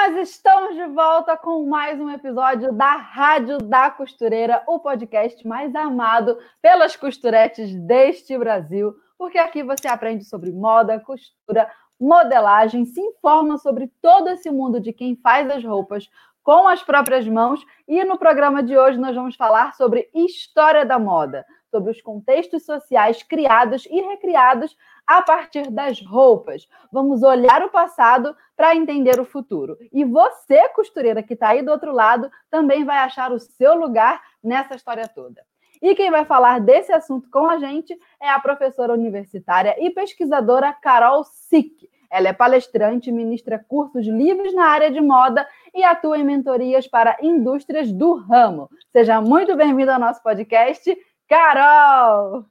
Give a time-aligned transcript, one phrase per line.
[0.00, 5.74] Nós estamos de volta com mais um episódio da Rádio da Costureira, o podcast mais
[5.74, 13.58] amado pelas costuretes deste Brasil, porque aqui você aprende sobre moda, costura, modelagem, se informa
[13.58, 16.08] sobre todo esse mundo de quem faz as roupas,
[16.42, 17.60] com as próprias mãos.
[17.86, 22.64] E no programa de hoje nós vamos falar sobre história da moda, sobre os contextos
[22.64, 24.74] sociais criados e recriados
[25.10, 26.68] a partir das roupas.
[26.92, 29.76] Vamos olhar o passado para entender o futuro.
[29.92, 34.22] E você, costureira que está aí do outro lado, também vai achar o seu lugar
[34.40, 35.42] nessa história toda.
[35.82, 40.72] E quem vai falar desse assunto com a gente é a professora universitária e pesquisadora
[40.74, 41.90] Carol Sick.
[42.08, 47.16] Ela é palestrante, ministra cursos livres na área de moda e atua em mentorias para
[47.20, 48.70] indústrias do ramo.
[48.92, 50.96] Seja muito bem-vindo ao nosso podcast,
[51.28, 52.49] Carol!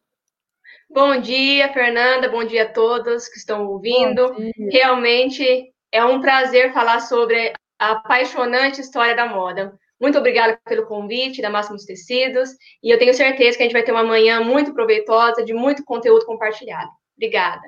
[0.91, 2.27] Bom dia, Fernanda.
[2.29, 4.35] Bom dia a todos que estão ouvindo.
[4.71, 9.77] Realmente é um prazer falar sobre a apaixonante história da moda.
[10.01, 12.49] Muito obrigada pelo convite da Máximos Tecidos
[12.81, 15.83] e eu tenho certeza que a gente vai ter uma manhã muito proveitosa, de muito
[15.83, 16.89] conteúdo compartilhado.
[17.15, 17.61] Obrigada.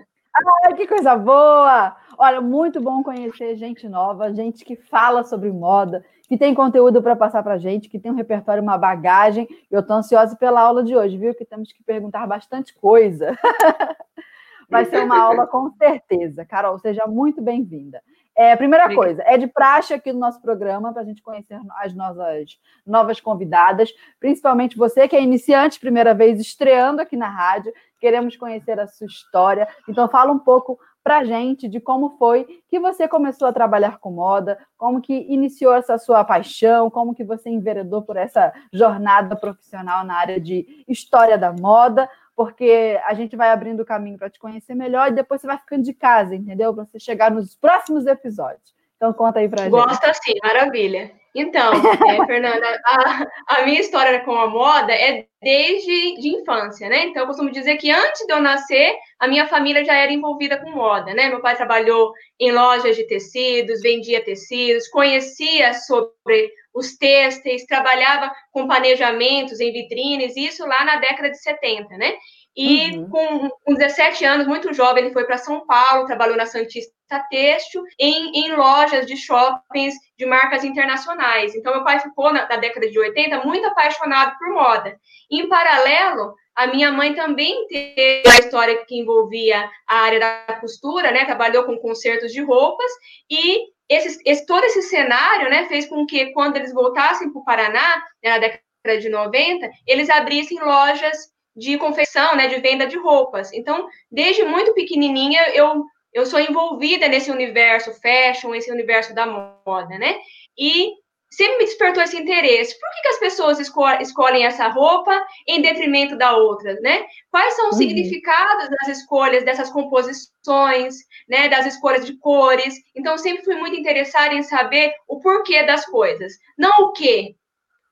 [0.65, 1.95] Ai, que coisa boa!
[2.23, 7.15] Olha, muito bom conhecer gente nova, gente que fala sobre moda, que tem conteúdo para
[7.15, 9.47] passar para gente, que tem um repertório, uma bagagem.
[9.71, 11.33] Eu estou ansiosa pela aula de hoje, viu?
[11.33, 13.35] Que temos que perguntar bastante coisa.
[14.69, 16.45] Vai ser uma aula com certeza.
[16.45, 17.99] Carol, seja muito bem-vinda.
[18.37, 21.93] É, primeira coisa, é de praxe aqui no nosso programa para a gente conhecer as
[21.93, 28.37] nossas novas convidadas, principalmente você que é iniciante, primeira vez estreando aqui na rádio, queremos
[28.37, 29.67] conhecer a sua história.
[29.87, 33.97] Então, fala um pouco para a gente de como foi que você começou a trabalhar
[33.99, 39.35] com moda, como que iniciou essa sua paixão, como que você enveredou por essa jornada
[39.35, 44.29] profissional na área de história da moda, porque a gente vai abrindo o caminho para
[44.29, 46.73] te conhecer melhor e depois você vai ficando de casa, entendeu?
[46.73, 48.73] Para você chegar nos próximos episódios.
[49.01, 49.71] Então conta aí para gente.
[49.71, 51.11] Gosta sim, maravilha.
[51.33, 51.73] Então, é,
[52.27, 57.05] Fernanda, a, a, minha história com a moda é desde de infância, né?
[57.05, 60.59] Então, eu costumo dizer que antes de eu nascer, a minha família já era envolvida
[60.59, 61.29] com moda, né?
[61.29, 68.67] Meu pai trabalhou em lojas de tecidos, vendia tecidos, conhecia sobre os têxteis, trabalhava com
[68.67, 72.13] planejamentos em vitrines, isso lá na década de 70, né?
[72.55, 73.09] E uhum.
[73.09, 76.91] com, com 17 anos, muito jovem, ele foi para São Paulo, trabalhou na Santista
[77.29, 81.55] Têxtil, em, em lojas de shoppings de marcas internacionais.
[81.55, 84.97] Então, meu pai ficou, na, na década de 80, muito apaixonado por moda.
[85.29, 91.11] Em paralelo, a minha mãe também teve uma história que envolvia a área da costura,
[91.11, 91.25] né?
[91.25, 92.91] Trabalhou com consertos de roupas
[93.29, 93.61] e
[93.91, 98.01] esse, esse, todo esse cenário, né, fez com que quando eles voltassem para o Paraná,
[98.23, 101.17] né, na década de 90, eles abrissem lojas
[101.55, 103.51] de confecção, né, de venda de roupas.
[103.53, 109.97] Então, desde muito pequenininha, eu, eu sou envolvida nesse universo fashion, esse universo da moda,
[109.97, 110.17] né?
[110.57, 110.91] E
[111.31, 112.77] sempre me despertou esse interesse.
[112.79, 117.05] Por que, que as pessoas esco escolhem essa roupa em detrimento da outra, né?
[117.29, 117.81] Quais são os uhum.
[117.81, 120.95] significados das escolhas dessas composições,
[121.27, 122.75] né, das escolhas de cores?
[122.95, 127.35] Então, sempre fui muito interessada em saber o porquê das coisas, não o quê.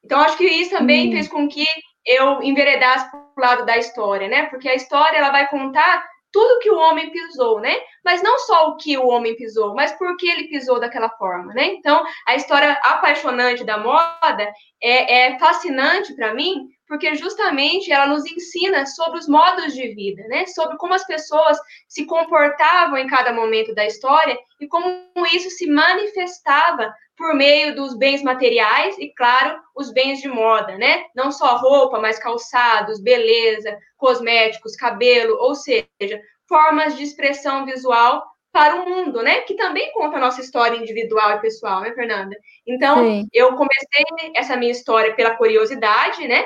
[0.04, 1.14] Então, acho que isso também uhum.
[1.14, 1.66] fez com que
[2.10, 4.48] eu enveredasse para o lado da história, né?
[4.48, 7.76] Porque a história ela vai contar tudo que o homem pisou, né?
[8.04, 11.54] Mas não só o que o homem pisou, mas por que ele pisou daquela forma,
[11.54, 11.66] né?
[11.66, 18.26] Então, a história apaixonante da moda é, é fascinante para mim, porque justamente ela nos
[18.26, 20.48] ensina sobre os modos de vida, né?
[20.48, 25.70] Sobre como as pessoas se comportavam em cada momento da história e como isso se
[25.70, 31.04] manifestava por meio dos bens materiais e, claro, os bens de moda, né?
[31.14, 38.74] Não só roupa, mas calçados, beleza, cosméticos, cabelo, ou seja, formas de expressão visual para
[38.78, 39.42] o mundo, né?
[39.42, 42.34] Que também conta a nossa história individual e pessoal, né, Fernanda?
[42.66, 43.28] Então, Sim.
[43.34, 46.46] eu comecei essa minha história pela curiosidade, né?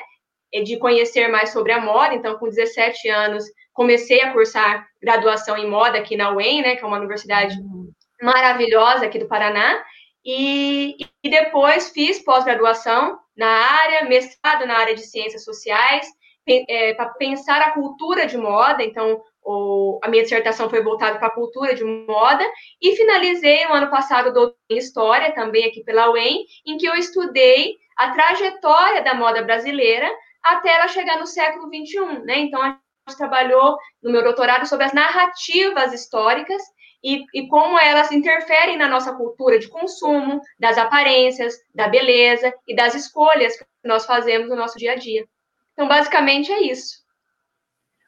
[0.63, 2.15] De conhecer mais sobre a moda.
[2.15, 6.75] Então, com 17 anos, comecei a cursar graduação em moda aqui na UEM, né?
[6.75, 7.91] Que é uma universidade uhum.
[8.23, 9.79] maravilhosa aqui do Paraná.
[10.25, 16.07] E, e depois fiz pós-graduação na área, mestrado na área de ciências sociais,
[16.47, 21.27] é, para pensar a cultura de moda, então o, a minha dissertação foi voltada para
[21.27, 22.43] a cultura de moda,
[22.81, 26.95] e finalizei no ano passado do em História, também aqui pela UEM, em que eu
[26.95, 30.09] estudei a trajetória da moda brasileira
[30.43, 32.39] até ela chegar no século XXI, né?
[32.39, 32.77] Então, a
[33.07, 36.61] gente trabalhou no meu doutorado sobre as narrativas históricas
[37.03, 42.75] e, e como elas interferem na nossa cultura de consumo, das aparências, da beleza e
[42.75, 45.25] das escolhas que nós fazemos no nosso dia a dia.
[45.73, 47.03] Então, basicamente, é isso.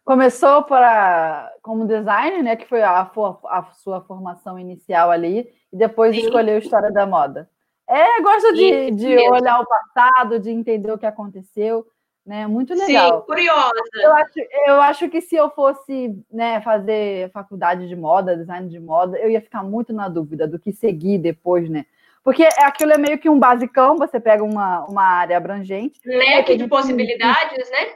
[0.05, 2.55] Começou para como designer, né?
[2.55, 6.21] Que foi a, a sua formação inicial ali, e depois Sim.
[6.21, 7.49] escolheu História da Moda.
[7.87, 11.85] É, gosta de, de olhar o passado, de entender o que aconteceu,
[12.25, 12.47] né?
[12.47, 13.19] Muito legal.
[13.19, 13.73] Sim, curiosa.
[13.95, 14.33] Eu acho,
[14.67, 19.29] eu acho que se eu fosse né, fazer faculdade de moda, design de moda, eu
[19.29, 21.85] ia ficar muito na dúvida do que seguir depois, né?
[22.23, 25.99] Porque aquilo é meio que um basicão, você pega uma, uma área abrangente.
[26.03, 27.93] Leque de possibilidades, né?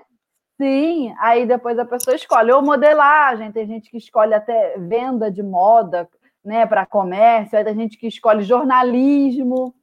[0.61, 2.51] Sim, aí depois a pessoa escolhe.
[2.51, 6.07] Ou modelagem, tem gente que escolhe até venda de moda,
[6.45, 9.73] né, para comércio, aí tem gente que escolhe jornalismo.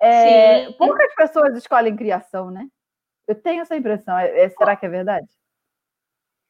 [0.00, 2.68] É, poucas pessoas escolhem criação, né?
[3.28, 4.18] Eu tenho essa impressão.
[4.18, 5.28] É, é, será que é verdade?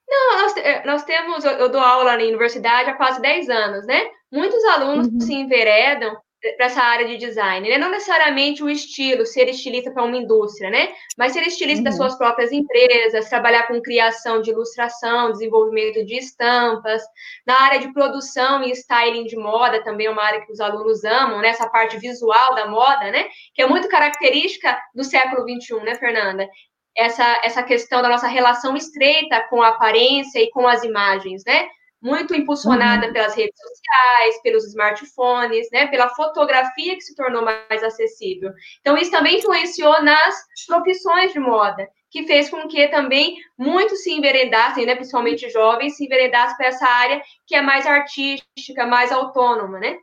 [0.08, 4.00] Não, nós, é, nós temos, eu dou aula na universidade há quase 10 anos, né?
[4.32, 5.20] Muitos alunos uhum.
[5.20, 6.16] se enveredam
[6.56, 7.68] para essa área de design.
[7.68, 7.78] Né?
[7.78, 10.88] Não necessariamente o estilo, ser estilista para uma indústria, né?
[11.16, 11.84] Mas ser estilista uhum.
[11.84, 17.02] das suas próprias empresas, trabalhar com criação de ilustração, desenvolvimento de estampas.
[17.46, 21.04] Na área de produção e styling de moda, também é uma área que os alunos
[21.04, 21.48] amam, né?
[21.48, 23.28] Essa parte visual da moda, né?
[23.54, 26.48] Que é muito característica do século XXI, né, Fernanda?
[26.96, 31.68] Essa, essa questão da nossa relação estreita com a aparência e com as imagens, né?
[32.00, 33.12] Muito impulsionada uhum.
[33.12, 38.52] pelas redes sociais, pelos smartphones, né, pela fotografia que se tornou mais acessível.
[38.80, 40.34] Então, isso também influenciou nas
[40.66, 46.04] profissões de moda, que fez com que também muitos se enveredassem, né, principalmente jovens, se
[46.04, 49.98] enveredassem para essa área que é mais artística, mais autônoma, né?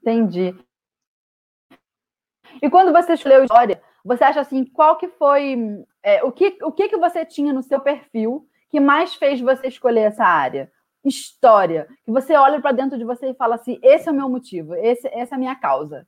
[0.00, 0.54] Entendi.
[2.62, 5.56] E quando você escolheu história, você acha assim, qual que foi,
[6.02, 9.68] é, o, que, o que que você tinha no seu perfil que mais fez você
[9.68, 10.70] escolher essa área?
[11.08, 14.28] História, que você olha para dentro de você e fala assim: esse é o meu
[14.28, 16.06] motivo, esse, essa é a minha causa?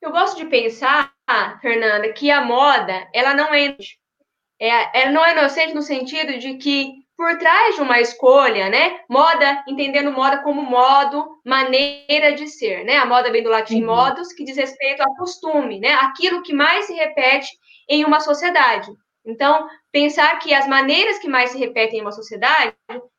[0.00, 1.14] Eu gosto de pensar,
[1.60, 3.76] Fernanda, que a moda, ela não é,
[4.60, 9.00] é, ela não é inocente no sentido de que por trás de uma escolha, né?
[9.08, 12.96] Moda, entendendo moda como modo, maneira de ser, né?
[12.96, 13.94] A moda vem do latim uhum.
[13.94, 15.92] modus, que diz respeito ao costume, né?
[15.94, 17.48] Aquilo que mais se repete
[17.88, 18.90] em uma sociedade.
[19.24, 22.74] Então, pensar que as maneiras que mais se repetem em uma sociedade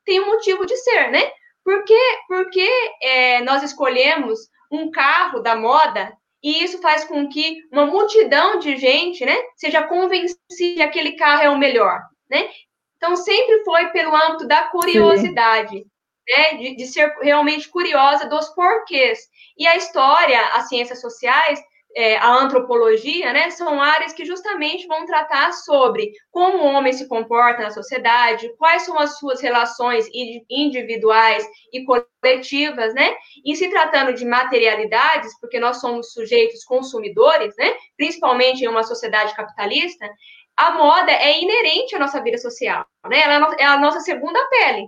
[0.05, 1.31] têm um motivo de ser, né?
[1.63, 2.69] Por que, porque
[3.01, 4.39] é, nós escolhemos
[4.69, 6.11] um carro da moda
[6.43, 11.41] e isso faz com que uma multidão de gente, né, seja convencida que aquele carro
[11.41, 12.49] é o melhor, né?
[12.97, 15.85] Então, sempre foi pelo âmbito da curiosidade,
[16.27, 19.19] né, de, de ser realmente curiosa dos porquês.
[19.57, 21.61] E a história, as ciências sociais,
[21.95, 27.07] é, a antropologia, né, são áreas que justamente vão tratar sobre como o homem se
[27.07, 30.07] comporta na sociedade, quais são as suas relações
[30.49, 33.15] individuais e coletivas, né?
[33.45, 37.73] E se tratando de materialidades, porque nós somos sujeitos consumidores, né?
[37.95, 40.09] Principalmente em uma sociedade capitalista,
[40.57, 43.21] a moda é inerente à nossa vida social, né?
[43.21, 44.87] Ela é a nossa segunda pele.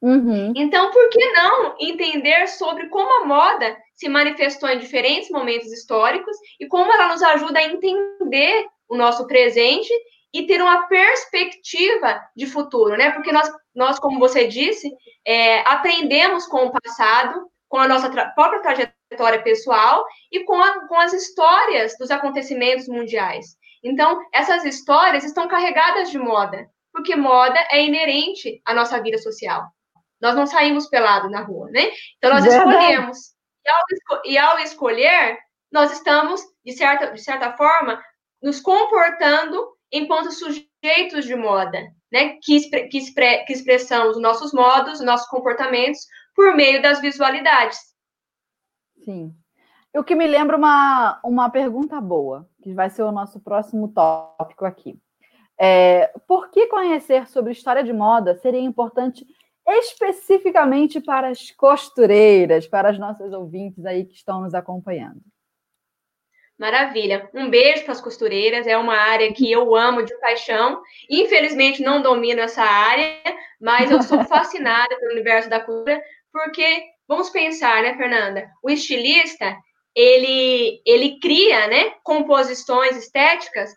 [0.00, 0.52] Uhum.
[0.54, 6.36] Então, por que não entender sobre como a moda se manifestou em diferentes momentos históricos
[6.60, 9.92] e como ela nos ajuda a entender o nosso presente
[10.32, 13.10] e ter uma perspectiva de futuro, né?
[13.10, 14.88] Porque nós, nós como você disse,
[15.26, 20.86] é, aprendemos com o passado, com a nossa tra própria trajetória pessoal e com, a,
[20.86, 23.56] com as histórias dos acontecimentos mundiais.
[23.82, 29.64] Então, essas histórias estão carregadas de moda, porque moda é inerente à nossa vida social.
[30.20, 31.90] Nós não saímos pelado na rua, né?
[32.16, 32.70] Então, nós Verdade.
[32.70, 33.37] escolhemos.
[33.68, 35.38] E ao, e ao, escolher,
[35.70, 38.02] nós estamos, de certa, de certa forma,
[38.42, 42.38] nos comportando enquanto sujeitos de moda, né?
[42.42, 46.00] Que, expre, que, expre, que expressamos os nossos modos, os nossos comportamentos
[46.34, 47.78] por meio das visualidades.
[49.04, 49.34] Sim.
[49.94, 54.64] O que me lembra uma, uma pergunta boa, que vai ser o nosso próximo tópico
[54.64, 54.98] aqui.
[55.60, 59.26] É, por que conhecer sobre história de moda seria importante
[59.70, 65.20] especificamente para as costureiras, para as nossas ouvintes aí que estão nos acompanhando.
[66.58, 67.30] Maravilha.
[67.32, 68.66] Um beijo para as costureiras.
[68.66, 70.82] É uma área que eu amo de paixão.
[71.08, 73.20] Infelizmente, não domino essa área,
[73.60, 78.50] mas eu sou fascinada pelo universo da costura, porque vamos pensar, né, Fernanda?
[78.62, 79.56] O estilista
[79.94, 83.74] ele ele cria, né, composições estéticas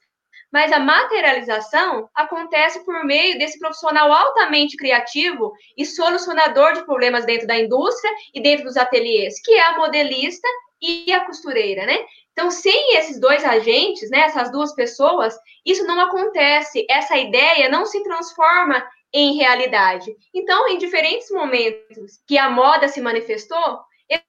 [0.52, 7.48] mas a materialização acontece por meio desse profissional altamente criativo e solucionador de problemas dentro
[7.48, 10.48] da indústria e dentro dos ateliês, que é a modelista
[10.82, 11.98] e a costureira, né?
[12.34, 17.86] Então, sem esses dois agentes, né, essas duas pessoas, isso não acontece, essa ideia não
[17.86, 20.16] se transforma em realidade.
[20.34, 23.80] Então, em diferentes momentos que a moda se manifestou,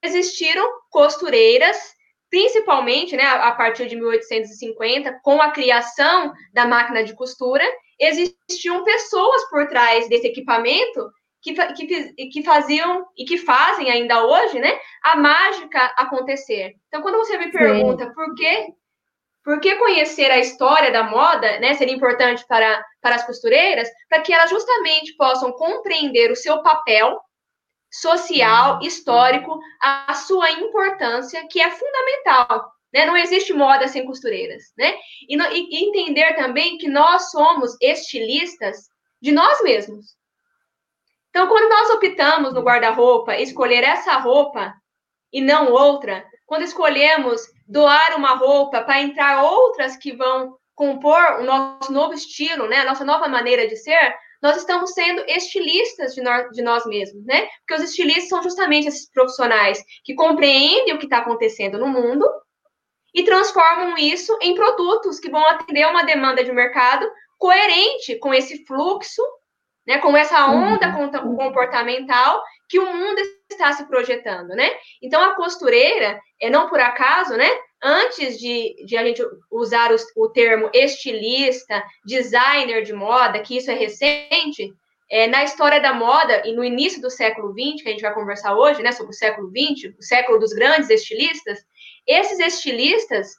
[0.03, 1.95] existiram costureiras,
[2.33, 7.63] principalmente, né, a partir de 1850, com a criação da máquina de costura,
[8.01, 11.11] existiam pessoas por trás desse equipamento
[11.43, 16.73] que, que, que faziam e que fazem ainda hoje, né, a mágica acontecer.
[16.89, 18.15] Então, quando você me pergunta Sim.
[18.15, 18.67] por que
[19.45, 23.89] por que conhecer a história da moda né, seria importante para, para as costureiras?
[24.09, 27.21] Para que elas justamente possam compreender o seu papel
[27.93, 28.83] social, uhum.
[28.83, 32.73] histórico, a, a sua importância, que é fundamental.
[32.93, 33.05] Né?
[33.05, 34.73] Não existe moda sem costureiras.
[34.77, 34.95] Né?
[35.29, 38.89] E, no, e entender também que nós somos estilistas
[39.21, 40.17] de nós mesmos.
[41.31, 44.75] Então, quando nós optamos no guarda-roupa escolher essa roupa
[45.33, 51.45] e não outra, quando escolhemos doar uma roupa para entrar outras que vão compor o
[51.45, 56.23] nosso novo estilo, né, a nossa nova maneira de ser, nós estamos sendo estilistas de
[56.23, 57.49] nós, de nós mesmos, né?
[57.61, 62.29] Porque os estilistas são justamente esses profissionais que compreendem o que está acontecendo no mundo
[63.15, 67.09] e transformam isso em produtos que vão atender uma demanda de mercado
[67.39, 69.23] coerente com esse fluxo
[69.87, 69.99] né?
[69.99, 71.37] Com essa onda uhum.
[71.37, 73.21] comportamental que o mundo
[73.51, 74.71] está se projetando, né?
[75.03, 77.49] Então a costureira é não por acaso, né?
[77.83, 83.71] Antes de, de a gente usar os, o termo estilista, designer de moda, que isso
[83.71, 84.73] é recente,
[85.11, 88.15] é, na história da moda e no início do século XX, que a gente vai
[88.15, 91.59] conversar hoje, né, sobre o século XX, o século dos grandes estilistas,
[92.07, 93.37] esses estilistas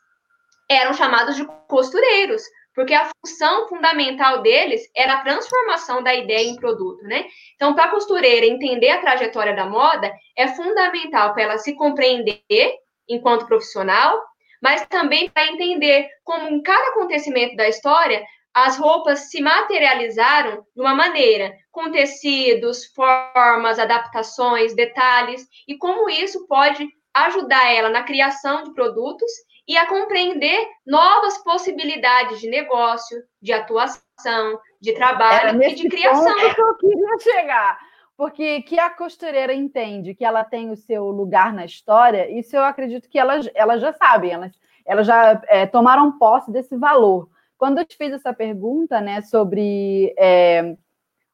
[0.69, 2.43] eram chamados de costureiros,
[2.75, 7.25] porque a função fundamental deles era a transformação da ideia em produto, né?
[7.55, 12.75] Então, para a costureira entender a trajetória da moda, é fundamental para ela se compreender
[13.07, 14.19] enquanto profissional,
[14.63, 20.81] mas também para entender como em cada acontecimento da história as roupas se materializaram de
[20.81, 28.63] uma maneira, com tecidos, formas, adaptações, detalhes, e como isso pode ajudar ela na criação
[28.63, 29.29] de produtos
[29.67, 36.33] e a compreender novas possibilidades de negócio, de atuação, de trabalho e de criação.
[36.35, 37.79] Ponto que eu queria chegar.
[38.15, 42.63] Porque que a costureira entende que ela tem o seu lugar na história, isso eu
[42.63, 44.51] acredito que elas, elas já sabem, elas,
[44.85, 47.29] elas já é, tomaram posse desse valor.
[47.57, 50.75] Quando eu te fiz essa pergunta né, sobre é,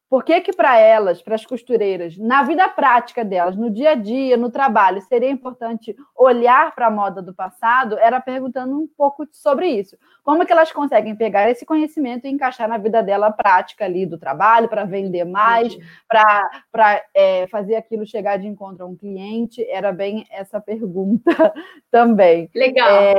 [0.09, 3.95] por que, que para elas, para as costureiras, na vida prática delas, no dia a
[3.95, 7.95] dia, no trabalho, seria importante olhar para a moda do passado?
[7.99, 9.95] Era perguntando um pouco sobre isso.
[10.23, 14.17] Como que elas conseguem pegar esse conhecimento e encaixar na vida dela prática ali do
[14.17, 19.63] trabalho, para vender mais, para é, fazer aquilo chegar de encontro a um cliente?
[19.69, 21.31] Era bem essa pergunta
[21.91, 22.49] também.
[22.55, 22.89] Legal.
[22.89, 23.13] É...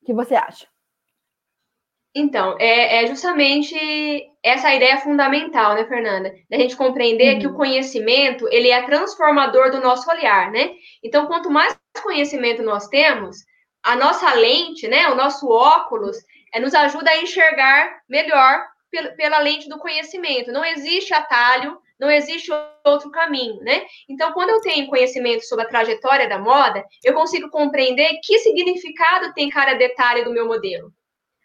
[0.00, 0.66] O que você acha?
[2.14, 3.74] Então, é, é, justamente
[4.42, 6.30] essa ideia fundamental, né, Fernanda?
[6.50, 7.40] Da gente compreender uhum.
[7.40, 7.56] que o uhum.
[7.56, 10.72] conhecimento, ele é transformador do nosso olhar, né?
[11.02, 13.38] Então, quanto mais conhecimento nós temos,
[13.82, 16.16] a nossa lente, né, o nosso óculos,
[16.52, 20.52] é, nos ajuda a enxergar melhor pela, pela lente do conhecimento.
[20.52, 22.50] Não existe atalho, não existe
[22.84, 23.86] outro caminho, né?
[24.06, 29.32] Então, quando eu tenho conhecimento sobre a trajetória da moda, eu consigo compreender que significado
[29.32, 30.92] tem cada detalhe do meu modelo.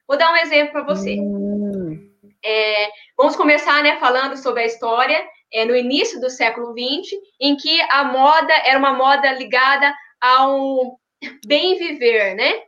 [0.08, 1.20] Vou dar um exemplo para você.
[1.20, 2.10] Hum.
[2.44, 5.22] É, vamos começar né, falando sobre a história
[5.52, 10.98] é, no início do século XX, em que a moda era uma moda ligada ao
[11.46, 12.62] bem viver, né?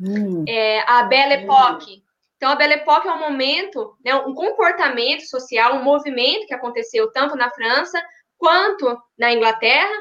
[0.00, 0.44] Hum.
[0.46, 2.02] É, a Belle Époque.
[2.36, 7.10] Então, a Belle Époque é um momento, né, um comportamento social, um movimento que aconteceu
[7.10, 8.02] tanto na França
[8.36, 9.94] quanto na Inglaterra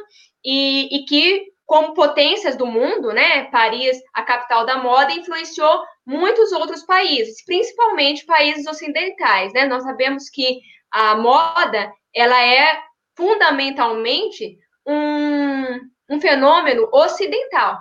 [0.43, 6.51] e, e que como potências do mundo, né, Paris, a capital da moda, influenciou muitos
[6.51, 9.65] outros países, principalmente países ocidentais, né?
[9.65, 12.79] Nós sabemos que a moda, ela é
[13.17, 15.79] fundamentalmente um,
[16.09, 17.79] um fenômeno ocidental.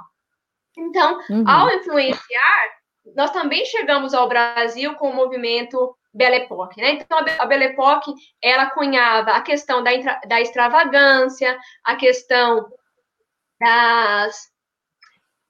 [0.77, 1.45] Então, uhum.
[1.47, 2.71] ao influenciar,
[3.15, 6.93] nós também chegamos ao Brasil com o movimento Belle Époque, né?
[6.93, 8.13] Então, a Belle Époque,
[8.43, 9.91] ela cunhava a questão da,
[10.27, 12.67] da extravagância, a questão
[13.65, 14.51] das,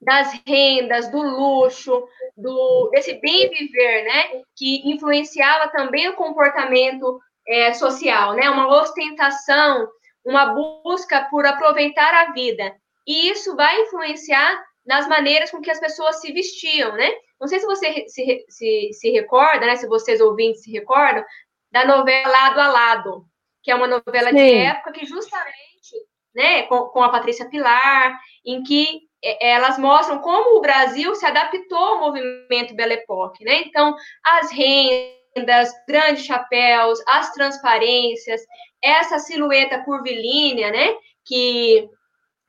[0.00, 2.06] das rendas, do luxo,
[2.37, 4.42] do, desse bem viver, né?
[4.56, 8.49] Que influenciava também o comportamento é, social, né?
[8.49, 9.88] Uma ostentação,
[10.25, 12.73] uma busca por aproveitar a vida.
[13.04, 17.11] E isso vai influenciar nas maneiras com que as pessoas se vestiam, né?
[17.40, 19.75] Não sei se você se, se, se recorda, né?
[19.75, 21.25] Se vocês ouvintes se recordam,
[21.73, 23.26] da novela Lado a Lado,
[23.61, 24.37] que é uma novela Sim.
[24.37, 25.97] de época que justamente,
[26.35, 29.03] né, com, com a Patrícia Pilar, em que
[29.41, 33.62] elas mostram como o Brasil se adaptou ao movimento Belle Époque, né?
[33.62, 38.43] Então, as rendas, grandes chapéus, as transparências,
[38.83, 40.95] essa silhueta curvilínea, né?
[41.25, 41.88] Que,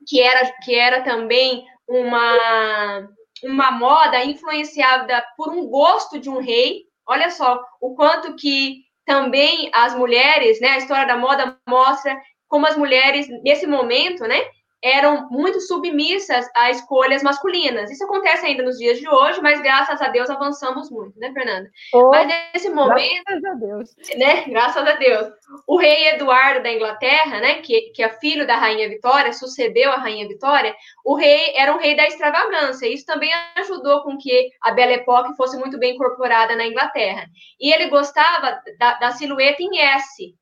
[0.05, 3.07] que, era, que era também uma,
[3.41, 6.83] uma moda influenciada por um gosto de um rei.
[7.07, 10.71] Olha só o quanto que também as mulheres, né?
[10.71, 14.41] A história da moda mostra como as mulheres, nesse momento, né?
[14.85, 17.89] eram muito submissas a escolhas masculinas.
[17.89, 21.71] Isso acontece ainda nos dias de hoje, mas graças a Deus avançamos muito, né, Fernanda?
[21.91, 24.45] Oh, mas nesse momento, graças a Deus, né?
[24.45, 25.27] Graças a Deus,
[25.65, 29.97] o rei Eduardo da Inglaterra, né, que, que é filho da rainha Vitória, sucedeu a
[29.97, 30.75] rainha Vitória.
[31.03, 32.87] O rei era um rei da extravagância.
[32.87, 37.25] Isso também ajudou com que a Belle Époque fosse muito bem incorporada na Inglaterra.
[37.59, 40.35] E ele gostava da, da silhueta em S,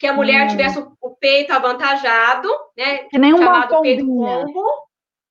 [0.00, 0.48] que a mulher hum.
[0.48, 3.04] tivesse o, o, peito avantajado, né?
[3.10, 4.64] Que nem uma chamado peito pombo.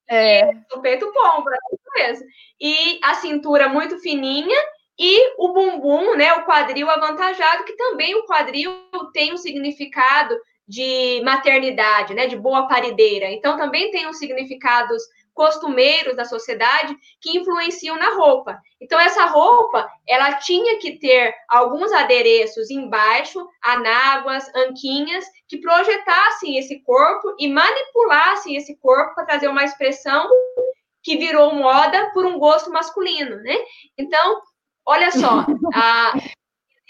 [0.07, 0.51] É.
[0.73, 2.27] o peito pombo, é mesmo.
[2.61, 4.57] E a cintura muito fininha
[4.97, 8.71] e o bumbum, né, o quadril avantajado, que também o quadril
[9.11, 10.35] tem um significado
[10.67, 13.25] de maternidade, né, de boa parideira.
[13.31, 15.01] Então também tem uns significados
[15.39, 18.61] costumeiros da sociedade que influenciam na roupa.
[18.81, 26.81] Então, essa roupa, ela tinha que ter alguns adereços embaixo, anáguas, anquinhas, que projetassem esse
[26.81, 30.29] corpo e manipulassem esse corpo para trazer uma expressão
[31.01, 33.55] que virou moda por um gosto masculino, né?
[33.97, 34.41] Então,
[34.85, 36.13] olha só, a,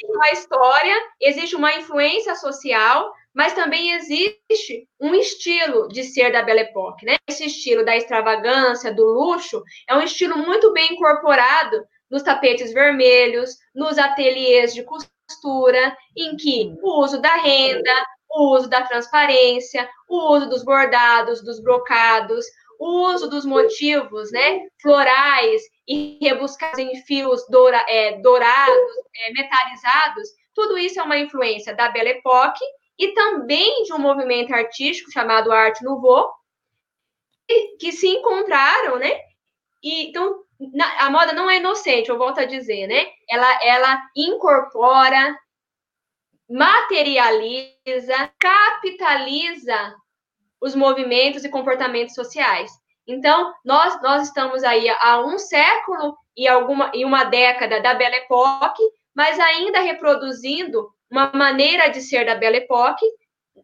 [0.06, 6.62] uma história, existe uma influência social, mas também existe um estilo de ser da Belle
[6.62, 7.16] Époque, né?
[7.28, 13.52] Esse estilo da extravagância, do luxo, é um estilo muito bem incorporado nos tapetes vermelhos,
[13.74, 17.92] nos ateliês de costura, em que o uso da renda,
[18.32, 22.46] o uso da transparência, o uso dos bordados, dos brocados,
[22.80, 30.30] o uso dos motivos, né, florais e rebuscados em fios doura, é, dourados, é, metalizados,
[30.56, 32.64] tudo isso é uma influência da Belle Époque
[33.00, 36.30] e também de um movimento artístico chamado Arte Nouveau,
[37.80, 39.12] que se encontraram, né?
[39.82, 40.44] E, então,
[41.00, 43.08] a moda não é inocente, eu volto a dizer, né?
[43.30, 45.40] Ela, ela incorpora,
[46.50, 49.96] materializa, capitaliza
[50.62, 52.70] os movimentos e comportamentos sociais.
[53.08, 58.18] Então, nós, nós estamos aí há um século e, alguma, e uma década da Belle
[58.18, 58.84] Époque,
[59.16, 63.06] mas ainda reproduzindo uma maneira de ser da Belle Époque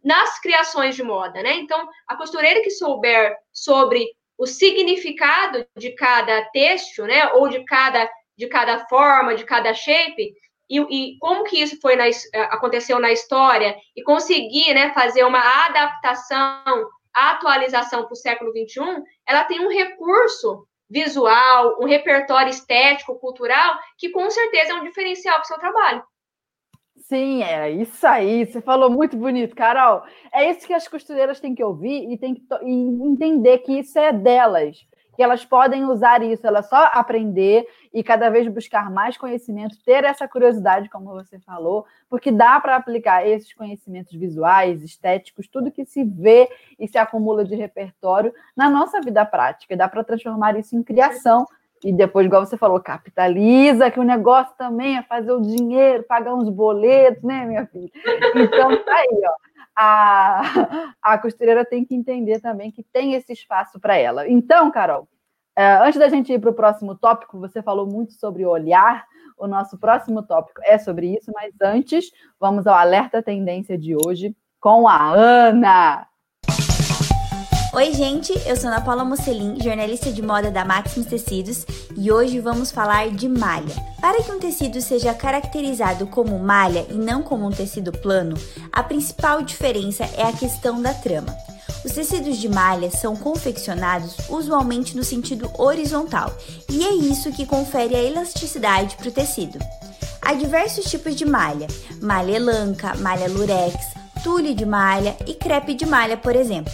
[0.03, 1.55] nas criações de moda, né?
[1.55, 4.05] Então, a costureira que souber sobre
[4.37, 10.33] o significado de cada têxtil, né, ou de cada de cada forma, de cada shape,
[10.69, 12.03] e, e como que isso foi na,
[12.49, 19.45] aconteceu na história e conseguir, né, fazer uma adaptação, atualização para o século XXI, ela
[19.45, 25.43] tem um recurso visual, um repertório estético, cultural, que com certeza é um diferencial para
[25.43, 26.03] o seu trabalho.
[26.97, 28.45] Sim, é isso aí.
[28.45, 30.03] Você falou muito bonito, Carol.
[30.33, 33.99] É isso que as costureiras têm que ouvir e têm que e entender que isso
[33.99, 39.17] é delas, que elas podem usar isso, elas só aprender e cada vez buscar mais
[39.17, 45.47] conhecimento, ter essa curiosidade, como você falou, porque dá para aplicar esses conhecimentos visuais, estéticos,
[45.47, 49.77] tudo que se vê e se acumula de repertório na nossa vida prática.
[49.77, 51.45] Dá para transformar isso em criação
[51.83, 56.33] e depois, igual você falou, capitaliza, que o negócio também é fazer o dinheiro, pagar
[56.33, 57.91] uns boletos, né, minha filha?
[58.35, 59.33] Então, tá aí, ó.
[59.77, 60.41] A,
[61.01, 64.27] a costureira tem que entender também que tem esse espaço para ela.
[64.27, 65.07] Então, Carol,
[65.55, 69.05] é, antes da gente ir para o próximo tópico, você falou muito sobre olhar.
[69.37, 72.09] O nosso próximo tópico é sobre isso, mas antes,
[72.39, 76.07] vamos ao alerta tendência de hoje com a Ana.
[77.75, 81.65] Oi, gente, eu sou Ana Paula Mocelin, jornalista de moda da Maximus Tecidos,
[81.97, 83.75] e hoje vamos falar de malha.
[83.99, 88.37] Para que um tecido seja caracterizado como malha e não como um tecido plano,
[88.71, 91.35] a principal diferença é a questão da trama.
[91.83, 96.33] Os tecidos de malha são confeccionados usualmente no sentido horizontal,
[96.69, 99.59] e é isso que confere a elasticidade para o tecido.
[100.21, 101.67] Há diversos tipos de malha:
[102.01, 103.75] malha elanca, malha lurex,
[104.25, 106.73] tule de malha e crepe de malha, por exemplo.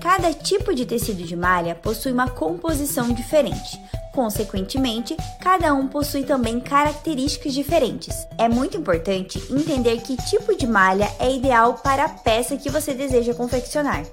[0.00, 3.80] Cada tipo de tecido de malha possui uma composição diferente.
[4.12, 8.28] Consequentemente, cada um possui também características diferentes.
[8.38, 12.94] É muito importante entender que tipo de malha é ideal para a peça que você
[12.94, 14.04] deseja confeccionar.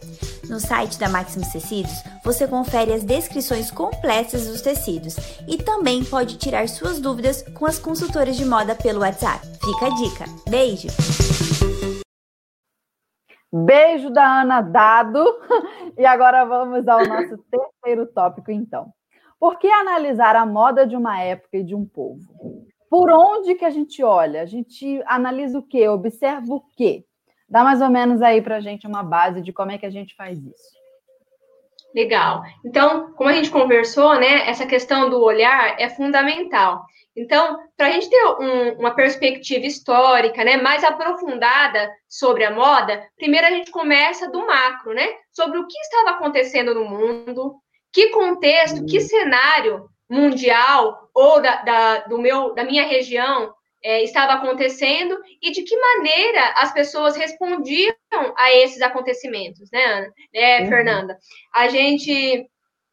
[0.50, 5.18] No site da Maximus Tecidos, você confere as descrições completas dos tecidos
[5.48, 9.48] e também pode tirar suas dúvidas com as consultoras de moda pelo WhatsApp.
[9.64, 10.26] Fica a dica.
[10.50, 10.88] Beijo!
[13.52, 15.24] Beijo da Ana dado.
[15.98, 18.92] E agora vamos ao nosso terceiro tópico, então.
[19.40, 22.22] Por que analisar a moda de uma época e de um povo?
[22.90, 24.42] Por onde que a gente olha?
[24.42, 25.88] A gente analisa o quê?
[25.88, 27.06] Observa o quê?
[27.48, 29.90] Dá mais ou menos aí para a gente uma base de como é que a
[29.90, 30.82] gente faz isso.
[31.94, 32.44] Legal.
[32.66, 36.86] Então, como a gente conversou, né, essa questão do olhar é fundamental.
[37.16, 43.06] Então, para a gente ter um, uma perspectiva histórica, né, mais aprofundada sobre a moda,
[43.18, 47.56] primeiro a gente começa do macro, né, sobre o que estava acontecendo no mundo,
[47.92, 54.34] que contexto, que cenário mundial ou da, da do meu, da minha região é, estava
[54.34, 57.96] acontecendo e de que maneira as pessoas respondiam
[58.38, 60.14] a esses acontecimentos, né, Ana?
[60.34, 60.70] É, uhum.
[60.70, 61.18] Fernanda?
[61.54, 62.46] A gente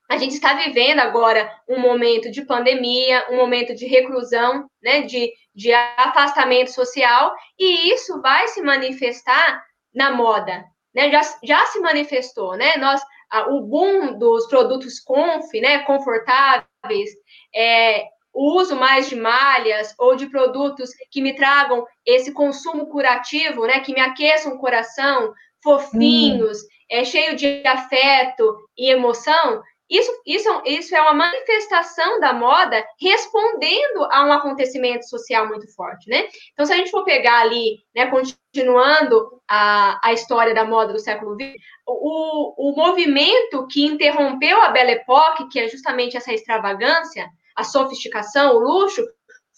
[0.09, 5.31] a gente está vivendo agora um momento de pandemia, um momento de reclusão, né, de,
[5.55, 9.62] de afastamento social, e isso vai se manifestar
[9.94, 11.11] na moda, né?
[11.11, 12.77] Já, já se manifestou, né?
[12.79, 13.03] Nós,
[13.49, 17.11] o boom dos produtos conf, né, confortáveis,
[17.55, 23.66] é, o uso mais de malhas ou de produtos que me tragam esse consumo curativo,
[23.66, 26.66] né, que me aqueçam o coração, fofinhos, hum.
[26.90, 34.05] é cheio de afeto e emoção, isso, isso, isso é uma manifestação da moda respondendo
[34.11, 36.29] a um acontecimento social muito forte, né?
[36.53, 40.98] Então, se a gente for pegar ali, né, continuando a, a história da moda do
[40.98, 41.55] século XX,
[41.87, 48.57] o, o movimento que interrompeu a Belle Époque, que é justamente essa extravagância, a sofisticação,
[48.57, 49.03] o luxo,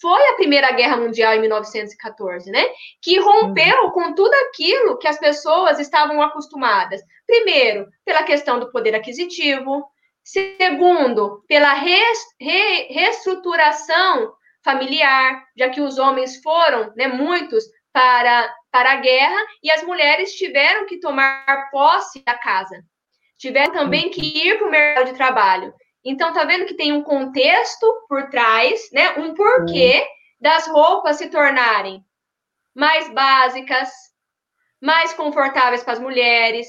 [0.00, 2.64] foi a Primeira Guerra Mundial em 1914, né?
[3.02, 3.90] Que rompeu uhum.
[3.90, 7.02] com tudo aquilo que as pessoas estavam acostumadas.
[7.26, 9.84] Primeiro, pela questão do poder aquisitivo.
[10.32, 14.32] Segundo, pela reestruturação
[14.64, 20.34] familiar, já que os homens foram, né, muitos, para, para a guerra e as mulheres
[20.34, 22.80] tiveram que tomar posse da casa.
[23.38, 25.74] Tiveram também que ir para o mercado de trabalho.
[26.04, 29.18] Então, tá vendo que tem um contexto por trás, né?
[29.18, 30.06] Um porquê
[30.40, 32.04] das roupas se tornarem
[32.72, 33.90] mais básicas,
[34.80, 36.68] mais confortáveis para as mulheres,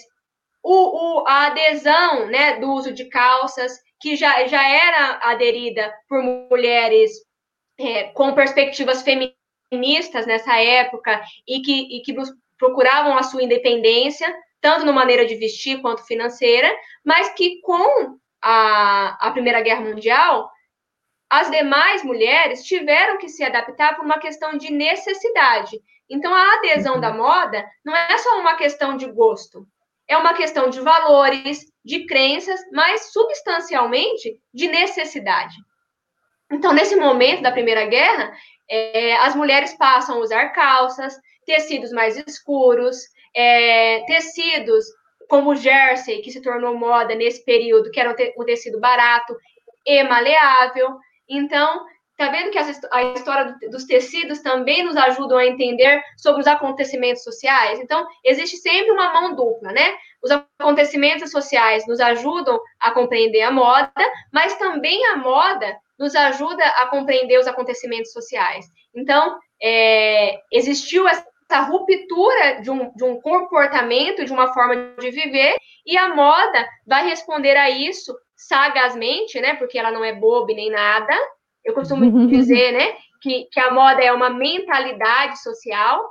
[0.63, 6.21] o, o, a adesão né, do uso de calças, que já, já era aderida por
[6.23, 7.11] mulheres
[7.79, 12.15] é, com perspectivas feministas nessa época e que, e que
[12.57, 16.71] procuravam a sua independência, tanto na maneira de vestir quanto financeira,
[17.03, 20.49] mas que com a, a Primeira Guerra Mundial,
[21.29, 25.79] as demais mulheres tiveram que se adaptar por uma questão de necessidade.
[26.09, 29.65] Então, a adesão da moda não é só uma questão de gosto,
[30.11, 35.55] é uma questão de valores, de crenças, mas substancialmente de necessidade.
[36.51, 38.33] Então, nesse momento da Primeira Guerra,
[38.69, 42.97] é, as mulheres passam a usar calças, tecidos mais escuros,
[43.33, 44.85] é, tecidos
[45.29, 49.33] como jersey, que se tornou moda nesse período, que era um tecido barato
[49.87, 50.97] e maleável.
[51.29, 51.85] Então,
[52.25, 57.23] tá vendo que a história dos tecidos também nos ajudam a entender sobre os acontecimentos
[57.23, 57.79] sociais?
[57.79, 59.95] Então, existe sempre uma mão dupla, né?
[60.23, 63.91] Os acontecimentos sociais nos ajudam a compreender a moda,
[64.31, 68.65] mas também a moda nos ajuda a compreender os acontecimentos sociais.
[68.95, 75.11] Então, é, existiu essa essa ruptura de um, de um comportamento, de uma forma de
[75.11, 79.55] viver, e a moda vai responder a isso sagazmente, né?
[79.55, 81.13] Porque ela não é boba nem nada.
[81.63, 82.95] Eu costumo dizer, né?
[83.21, 86.09] Que, que a moda é uma mentalidade social.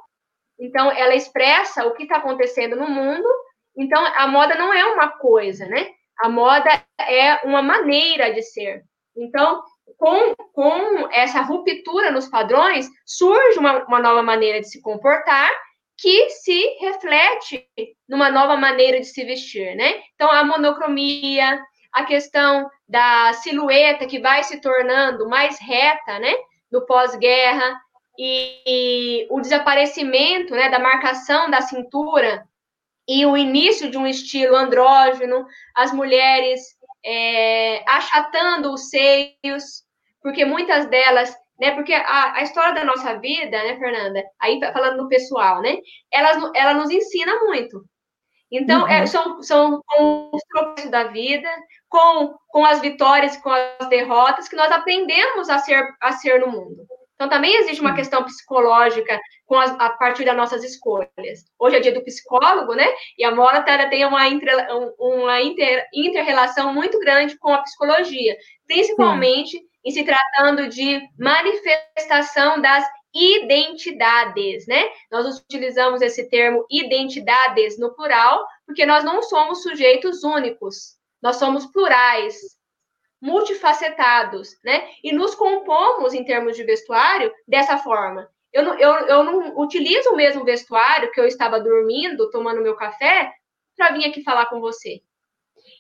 [0.59, 3.27] Então, ela expressa o que está acontecendo no mundo.
[3.77, 5.91] Então, a moda não é uma coisa, né?
[6.19, 8.83] A moda é uma maneira de ser.
[9.17, 9.63] Então,
[9.97, 15.51] com, com essa ruptura nos padrões, surge uma, uma nova maneira de se comportar
[16.01, 17.67] que se reflete
[18.09, 20.01] numa nova maneira de se vestir, né?
[20.15, 21.61] Então, a monocromia,
[21.93, 26.33] a questão da silhueta que vai se tornando mais reta, né?
[26.71, 27.77] No pós-guerra,
[28.19, 32.47] e, e, o desaparecimento né, da marcação da cintura
[33.09, 36.61] e o início de um estilo andrógeno, as mulheres
[37.05, 39.85] é, achatando os seios,
[40.23, 44.99] porque muitas delas, né, porque a, a história da nossa vida, né, Fernanda, aí falando
[44.99, 45.79] do pessoal, né,
[46.13, 47.85] ela, ela nos ensina muito.
[48.51, 49.03] Então, é, uhum.
[49.03, 51.49] é, são, são com os processos da vida,
[51.89, 56.49] com, com as vitórias, com as derrotas, que nós aprendemos a ser, a ser no
[56.49, 56.85] mundo.
[57.15, 61.45] Então, também existe uma questão psicológica com a, a partir das nossas escolhas.
[61.59, 62.87] Hoje é dia do psicólogo, né?
[63.19, 64.67] E a moda tem uma, inter,
[64.99, 68.37] uma inter, inter-relação muito grande com a psicologia,
[68.67, 69.65] principalmente Sim.
[69.85, 74.89] em se tratando de manifestação das identidades, né?
[75.11, 81.67] Nós utilizamos esse termo identidades no plural, porque nós não somos sujeitos únicos, nós somos
[81.67, 82.37] plurais,
[83.21, 84.89] multifacetados, né?
[85.03, 88.29] E nos compomos em termos de vestuário dessa forma.
[88.53, 92.75] Eu não, eu, eu não utilizo o mesmo vestuário que eu estava dormindo, tomando meu
[92.75, 93.33] café,
[93.77, 95.03] para vir aqui falar com você.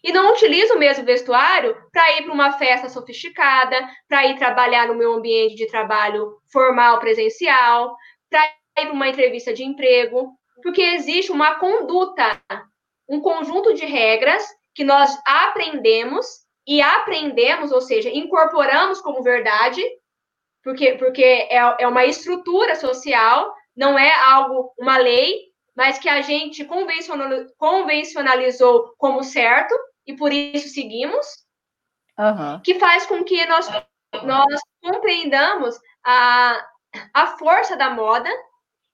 [0.02, 3.76] E não utilizo o mesmo vestuário para ir para uma festa sofisticada,
[4.08, 7.96] para ir trabalhar no meu ambiente de trabalho formal, presencial,
[8.30, 10.32] para ir para uma entrevista de emprego,
[10.62, 12.40] porque existe uma conduta,
[13.08, 16.26] um conjunto de regras que nós aprendemos
[16.66, 19.82] e aprendemos, ou seja, incorporamos como verdade,
[20.62, 26.20] porque, porque é, é uma estrutura social, não é algo, uma lei, mas que a
[26.20, 26.64] gente
[27.56, 29.74] convencionalizou como certo,
[30.10, 31.26] e por isso seguimos,
[32.18, 32.60] uhum.
[32.62, 33.68] que faz com que nós,
[34.24, 36.66] nós compreendamos a,
[37.14, 38.30] a força da moda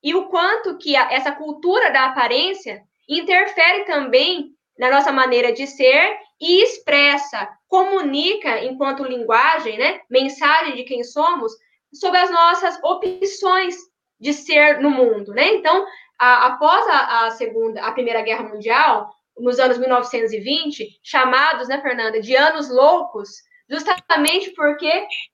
[0.02, 5.66] e o quanto que a, essa cultura da aparência interfere também na nossa maneira de
[5.66, 11.52] ser e expressa, comunica enquanto linguagem, né, mensagem de quem somos,
[11.92, 13.74] sobre as nossas opções
[14.20, 15.54] de ser no mundo, né?
[15.54, 15.86] Então,
[16.18, 22.20] a, após a, a, segunda, a primeira guerra mundial, nos anos 1920, chamados, né, Fernanda,
[22.20, 23.28] de anos loucos,
[23.68, 24.90] justamente porque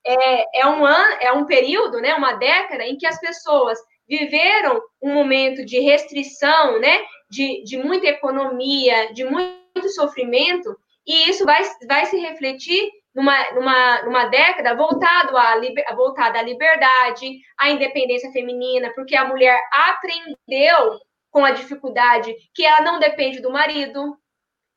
[0.06, 4.80] é, é um ano, é um período, né, uma década em que as pessoas viveram
[5.00, 11.62] um momento de restrição, né, de, de muita economia, de muito sofrimento, e isso vai,
[11.86, 15.60] vai se refletir numa, numa, numa década voltado a,
[15.94, 20.98] voltada à liberdade, à independência feminina, porque a mulher aprendeu
[21.32, 24.16] com a dificuldade que ela não depende do marido,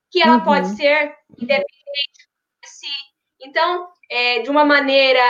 [0.09, 0.45] que ela uhum.
[0.45, 2.29] pode ser independente
[2.63, 2.87] de si.
[3.41, 5.21] Então, é, de uma maneira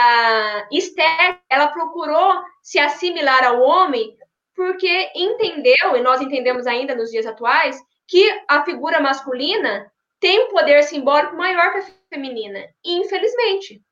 [0.70, 4.16] externa, ela procurou se assimilar ao homem
[4.54, 7.76] porque entendeu, e nós entendemos ainda nos dias atuais,
[8.08, 12.64] que a figura masculina tem um poder simbólico maior que a feminina.
[12.82, 13.82] E, infelizmente,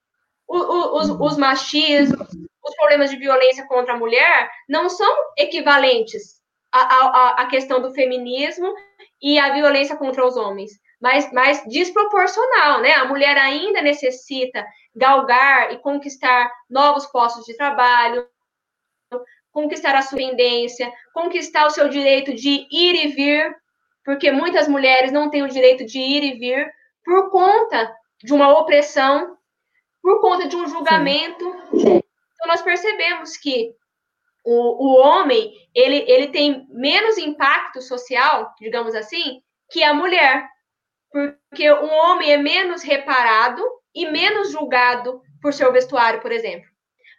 [0.46, 2.28] o, o, os, os machismos,
[2.64, 6.43] os problemas de violência contra a mulher não são equivalentes
[6.74, 8.74] à, à, à questão do feminismo
[9.22, 12.92] e à violência contra os homens, mas, mas desproporcional, né?
[12.94, 18.26] A mulher ainda necessita galgar e conquistar novos postos de trabalho,
[19.52, 23.56] conquistar a sua independência, conquistar o seu direito de ir e vir,
[24.04, 26.70] porque muitas mulheres não têm o direito de ir e vir
[27.04, 29.36] por conta de uma opressão,
[30.02, 31.44] por conta de um julgamento.
[31.70, 32.02] Sim.
[32.34, 33.74] Então, nós percebemos que
[34.44, 40.46] o, o homem, ele, ele tem menos impacto social, digamos assim, que a mulher.
[41.10, 43.62] Porque o homem é menos reparado
[43.94, 46.68] e menos julgado por seu vestuário, por exemplo.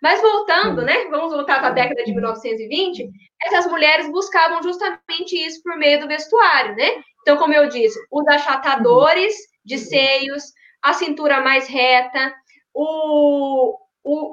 [0.02, 1.06] Mas voltando, né?
[1.10, 3.10] Vamos voltar para a década de 1920,
[3.42, 7.02] essas mulheres buscavam justamente isso por meio do vestuário, né?
[7.22, 10.44] Então, como eu disse, os achatadores de seios,
[10.82, 12.34] a cintura mais reta,
[12.74, 14.32] o, o,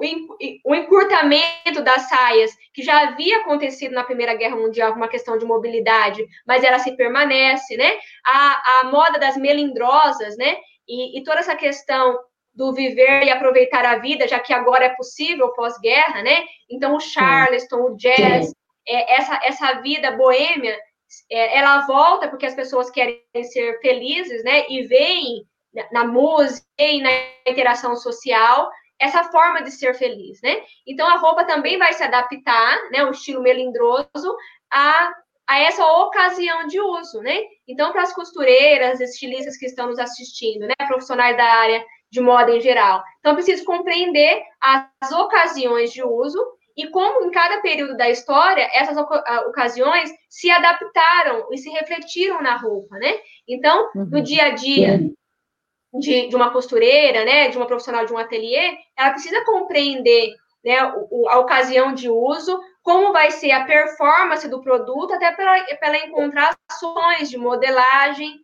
[0.65, 5.45] o encurtamento das saias, que já havia acontecido na Primeira Guerra Mundial, uma questão de
[5.45, 7.97] mobilidade, mas ela se permanece, né?
[8.23, 10.57] A, a moda das melindrosas, né?
[10.87, 12.19] E, e toda essa questão
[12.53, 16.45] do viver e aproveitar a vida, já que agora é possível pós-guerra, né?
[16.69, 18.53] Então, o Charleston, o jazz,
[18.87, 20.77] é, essa, essa vida boêmia,
[21.31, 23.19] é, ela volta porque as pessoas querem
[23.51, 24.69] ser felizes, né?
[24.69, 25.47] E veem
[25.91, 27.09] na música e na
[27.47, 28.69] interação social
[29.03, 30.61] essa forma de ser feliz, né?
[30.87, 34.35] Então a roupa também vai se adaptar, né, o estilo melindroso
[34.71, 35.13] a,
[35.47, 37.41] a essa ocasião de uso, né?
[37.67, 42.51] Então para as costureiras, estilistas que estão nos assistindo, né, profissionais da área de moda
[42.51, 43.03] em geral.
[43.19, 46.41] Então preciso compreender as ocasiões de uso
[46.77, 52.55] e como em cada período da história essas ocasiões se adaptaram e se refletiram na
[52.55, 53.13] roupa, né?
[53.47, 54.23] Então, no uhum.
[54.23, 54.99] dia a dia
[55.93, 60.77] de, de uma costureira, né, de uma profissional de um ateliê, ela precisa compreender né,
[60.79, 66.55] a ocasião de uso, como vai ser a performance do produto, até para, ela encontrar
[66.69, 68.39] ações de modelagem,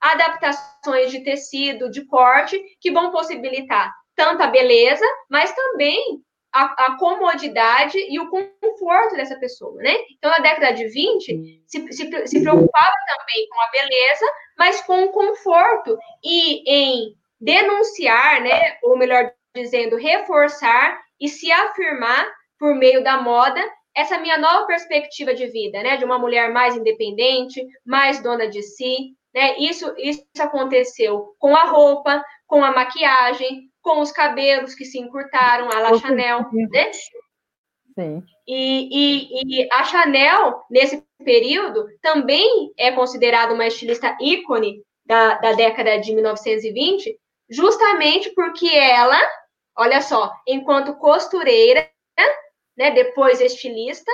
[0.00, 6.20] adaptações de tecido, de corte, que vão possibilitar tanto a beleza, mas também
[6.56, 9.94] a, a, comodidade e o conforto dessa pessoa, né?
[10.16, 15.04] Então, na década de 20, se, se, se preocupava também com a beleza, mas com
[15.04, 18.78] o conforto e em denunciar, né?
[18.82, 22.26] Ou melhor dizendo, reforçar e se afirmar
[22.58, 23.62] por meio da moda
[23.94, 25.98] essa minha nova perspectiva de vida, né?
[25.98, 29.58] De uma mulher mais independente, mais dona de si, né?
[29.58, 35.70] Isso, isso aconteceu com a roupa, com a maquiagem, com os cabelos que se encurtaram,
[35.70, 36.90] a La Chanel, né?
[37.94, 38.20] Sim.
[38.44, 45.52] E, e, e, a Chanel, nesse período, também é considerada uma estilista ícone da, da
[45.52, 47.16] década de 1920,
[47.48, 49.16] justamente porque ela,
[49.78, 51.88] olha só, enquanto costureira,
[52.76, 54.10] né, depois estilista,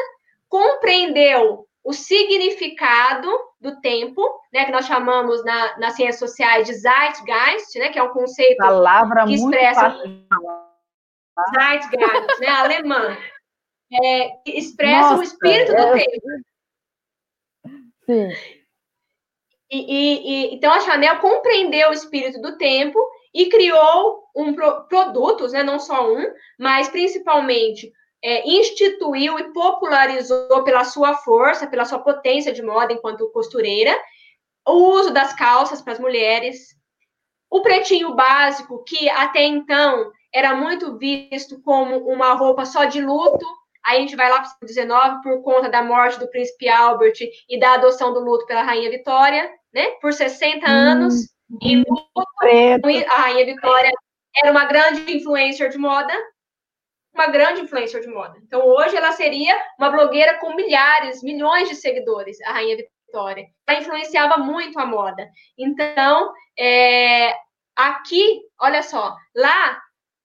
[0.51, 3.27] compreendeu o significado
[3.63, 4.21] do tempo,
[4.53, 8.59] né, que nós chamamos na, nas ciências sociais de Zeitgeist, né, que é um conceito
[8.59, 9.91] Palavra que expressa
[11.55, 13.17] Zeitgeist, né, alemã,
[13.93, 16.05] é, que expressa Nossa, o espírito do é...
[16.05, 16.27] tempo.
[18.05, 18.29] Sim.
[19.71, 22.99] E, e, e, então a Chanel compreendeu o espírito do tempo
[23.33, 26.27] e criou um pro, produtos, né, não só um,
[26.59, 27.93] mas principalmente
[28.23, 33.97] é, instituiu e popularizou pela sua força, pela sua potência de moda enquanto costureira,
[34.67, 36.77] o uso das calças para as mulheres,
[37.51, 43.45] o pretinho básico, que até então era muito visto como uma roupa só de luto,
[43.85, 47.19] aí a gente vai lá para o 19 por conta da morte do príncipe Albert
[47.49, 49.89] e da adoção do luto pela rainha Vitória, né?
[50.01, 51.15] Por 60 hum, anos,
[51.61, 52.09] e luto,
[53.11, 53.91] a rainha Vitória
[54.37, 56.15] era uma grande influencer de moda,
[57.15, 58.39] uma grande influencer de moda.
[58.43, 63.47] Então, hoje ela seria uma blogueira com milhares, milhões de seguidores, a Rainha Vitória.
[63.67, 65.29] Ela influenciava muito a moda.
[65.59, 67.35] Então, é,
[67.77, 69.81] aqui, olha só, lá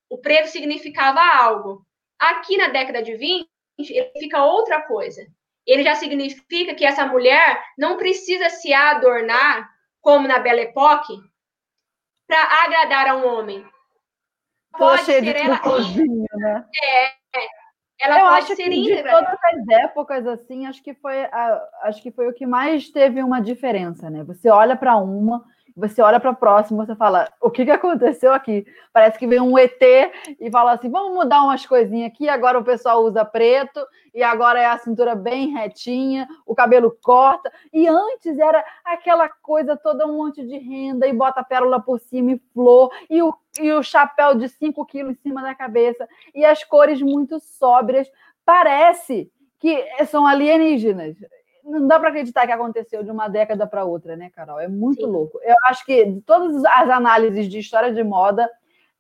[0.10, 1.86] o preto significava algo.
[2.18, 3.48] Aqui na década de 20,
[3.90, 5.26] ele fica outra coisa.
[5.66, 9.70] Ele já significa que essa mulher não precisa se adornar,
[10.02, 11.14] como na Belle Époque,
[12.26, 13.66] para agradar a um homem
[14.78, 15.60] pode ser ela
[16.38, 16.66] né?
[16.84, 17.48] É, é.
[18.00, 21.68] Ela eu pode acho ser que de todas as épocas assim, acho que foi a,
[21.84, 24.24] acho que foi o que mais teve uma diferença, né?
[24.24, 25.44] Você olha para uma
[25.78, 28.66] você olha para a próxima, você fala, o que, que aconteceu aqui?
[28.92, 29.80] Parece que vem um ET
[30.40, 34.60] e fala assim, vamos mudar umas coisinhas aqui, agora o pessoal usa preto, e agora
[34.60, 40.18] é a cintura bem retinha, o cabelo corta, e antes era aquela coisa toda, um
[40.18, 44.34] monte de renda, e bota pérola por cima e flor, e o, e o chapéu
[44.34, 48.12] de 5 quilos em cima da cabeça, e as cores muito sóbrias,
[48.44, 51.16] parece que são alienígenas
[51.68, 54.60] não dá para acreditar que aconteceu de uma década para outra, né, Carol?
[54.60, 55.12] É muito Sim.
[55.12, 55.40] louco.
[55.44, 58.50] Eu acho que de todas as análises de história de moda,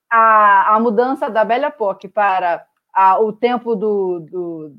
[0.10, 4.76] a, a mudança da Belle Époque para a, o tempo do, do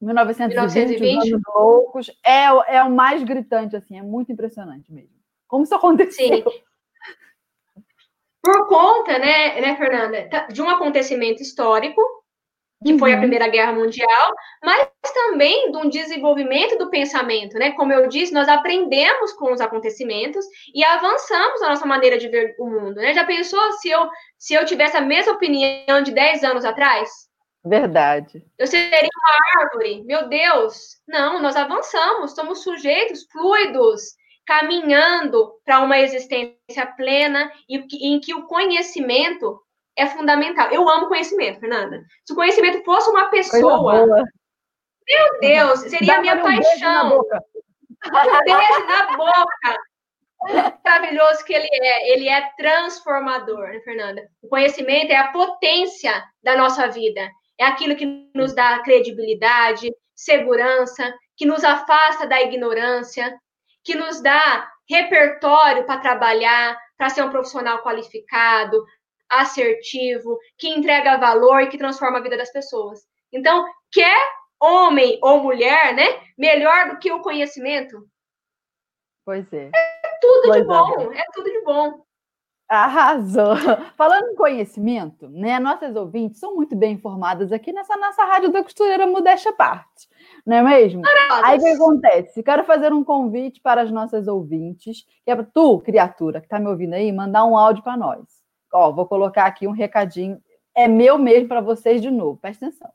[0.00, 1.34] 1920, 1920.
[1.34, 5.14] anos loucos, é, é o mais gritante, assim, é muito impressionante mesmo.
[5.46, 6.26] Como isso aconteceu?
[6.26, 6.44] Sim.
[8.42, 12.00] Por conta, né, né, Fernanda, de um acontecimento histórico
[12.84, 12.98] que uhum.
[12.98, 13.20] foi a uhum.
[13.20, 17.72] Primeira Guerra Mundial, mas também de um desenvolvimento do pensamento, né?
[17.72, 22.54] Como eu disse, nós aprendemos com os acontecimentos e avançamos na nossa maneira de ver
[22.58, 23.12] o mundo, né?
[23.12, 27.10] Já pensou se eu, se eu tivesse a mesma opinião de 10 anos atrás?
[27.62, 28.42] Verdade.
[28.58, 30.96] Eu seria uma árvore, meu Deus.
[31.06, 34.14] Não, nós avançamos, somos sujeitos fluidos,
[34.46, 37.76] caminhando para uma existência plena e
[38.14, 39.60] em que o conhecimento
[40.00, 40.70] é fundamental.
[40.70, 42.02] Eu amo conhecimento, Fernanda.
[42.24, 47.18] Se o conhecimento fosse uma pessoa, meu Deus, seria a minha um paixão.
[47.18, 50.74] Um beijo na boca.
[50.84, 52.12] Maravilhoso que ele é.
[52.12, 54.26] Ele é transformador, né, Fernanda?
[54.42, 57.30] O conhecimento é a potência da nossa vida.
[57.58, 63.38] É aquilo que nos dá credibilidade, segurança, que nos afasta da ignorância,
[63.84, 68.82] que nos dá repertório para trabalhar, para ser um profissional qualificado,
[69.30, 73.00] assertivo, que entrega valor e que transforma a vida das pessoas.
[73.32, 74.18] Então, quer
[74.60, 76.20] homem ou mulher, né?
[76.36, 78.06] Melhor do que o conhecimento?
[79.24, 79.70] Pois é.
[79.74, 81.18] É tudo pois de bom, é.
[81.18, 82.02] é tudo de bom.
[82.68, 83.56] Arrasou.
[83.96, 85.58] Falando em conhecimento, né?
[85.58, 90.08] Nossas ouvintes são muito bem informadas aqui nessa nossa rádio da costureira modéstia parte,
[90.46, 91.02] não é mesmo?
[91.44, 92.42] Aí o que acontece?
[92.42, 96.60] Quero fazer um convite para as nossas ouvintes, que é para tu, criatura, que está
[96.60, 98.39] me ouvindo aí, mandar um áudio para nós.
[98.72, 100.40] Ó, vou colocar aqui um recadinho.
[100.74, 102.38] É meu mesmo para vocês de novo.
[102.38, 102.90] Presta atenção.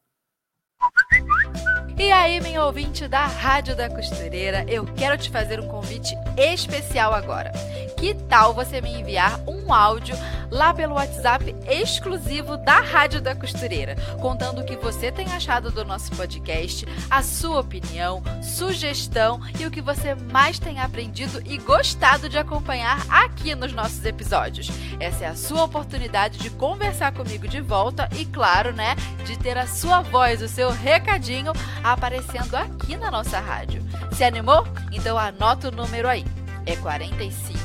[1.98, 7.14] E aí, minha ouvinte da Rádio da Costureira, eu quero te fazer um convite especial
[7.14, 7.52] agora.
[7.98, 10.16] Que tal você me enviar um áudio
[10.52, 15.84] lá pelo WhatsApp exclusivo da Rádio da Costureira, contando o que você tem achado do
[15.84, 22.30] nosso podcast, a sua opinião, sugestão e o que você mais tem aprendido e gostado
[22.30, 24.70] de acompanhar aqui nos nossos episódios.
[25.00, 29.58] Essa é a sua oportunidade de conversar comigo de volta e, claro, né, de ter
[29.58, 31.52] a sua voz, o seu recadinho
[31.84, 33.84] aparecendo aqui na nossa rádio.
[34.14, 34.66] Se animou?
[34.92, 36.26] Então anota o número aí.
[36.66, 37.65] É 45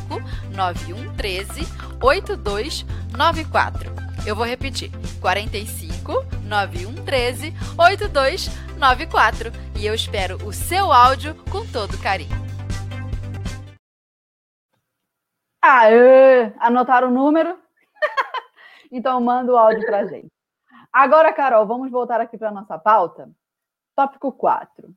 [0.54, 1.62] 91 13
[2.02, 3.90] 8294.
[4.26, 4.90] Eu vou repetir:
[5.20, 6.12] 45
[6.44, 9.52] 91 13 8294.
[9.78, 12.38] E eu espero o seu áudio com todo carinho.
[15.62, 16.52] Aê!
[16.58, 17.58] Anotaram o número?
[18.90, 20.30] então manda o áudio pra gente.
[20.92, 23.30] Agora, Carol, vamos voltar aqui para nossa pauta.
[23.94, 24.92] Tópico 4.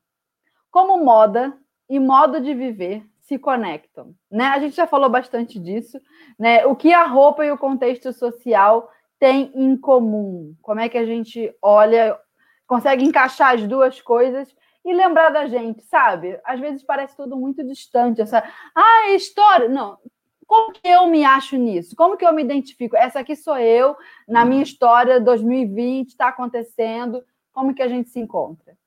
[0.71, 1.57] Como moda
[1.89, 4.45] e modo de viver se conectam, né?
[4.45, 5.99] A gente já falou bastante disso,
[6.37, 6.65] né?
[6.67, 10.55] O que a roupa e o contexto social têm em comum?
[10.61, 12.19] Como é que a gente olha,
[12.67, 14.55] consegue encaixar as duas coisas
[14.85, 16.39] e lembrar da gente, sabe?
[16.45, 18.43] Às vezes parece tudo muito distante, essa,
[18.75, 19.97] ah, é história, não.
[20.45, 21.95] Como que eu me acho nisso?
[21.95, 22.95] Como que eu me identifico?
[22.95, 23.95] Essa aqui sou eu,
[24.27, 27.23] na minha história 2020 está acontecendo.
[27.51, 28.77] Como que a gente se encontra?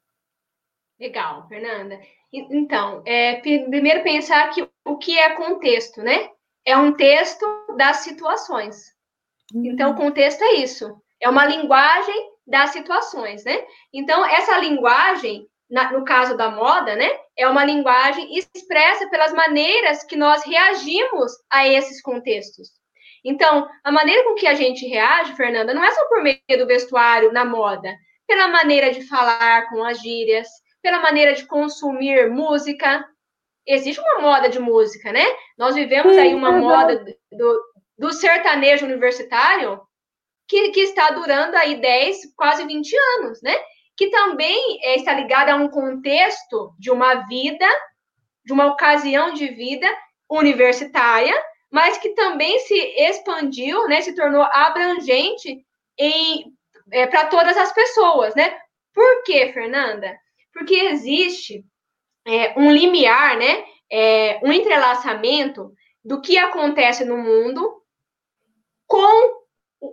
[1.01, 1.99] Legal, Fernanda.
[2.51, 6.31] Então, é, primeiro pensar que o que é contexto, né?
[6.65, 8.95] É um texto das situações.
[9.55, 9.97] Então, uhum.
[9.97, 11.01] contexto é isso.
[11.21, 13.65] É uma linguagem das situações, né?
[13.93, 17.09] Então, essa linguagem, na, no caso da moda, né?
[17.37, 22.69] É uma linguagem expressa pelas maneiras que nós reagimos a esses contextos.
[23.25, 26.67] Então, a maneira com que a gente reage, Fernanda, não é só por meio do
[26.67, 27.93] vestuário na moda,
[28.27, 30.49] pela maneira de falar com as gírias,
[30.87, 33.05] pela maneira de consumir música.
[33.67, 35.25] Existe uma moda de música, né?
[35.59, 37.63] Nós vivemos aí uma moda do,
[37.99, 39.81] do sertanejo universitário
[40.47, 43.53] que, que está durando aí 10, quase 20 anos, né?
[43.97, 47.67] Que também é, está ligada a um contexto de uma vida,
[48.45, 49.89] de uma ocasião de vida
[50.31, 51.35] universitária,
[51.69, 54.03] mas que também se expandiu, né?
[54.03, 55.67] Se tornou abrangente
[56.93, 58.57] é, para todas as pessoas, né?
[58.95, 60.17] Por quê, Fernanda?
[60.57, 61.63] Porque existe
[62.27, 65.71] é, um limiar, né, é, um entrelaçamento
[66.03, 67.83] do que acontece no mundo
[68.87, 69.45] com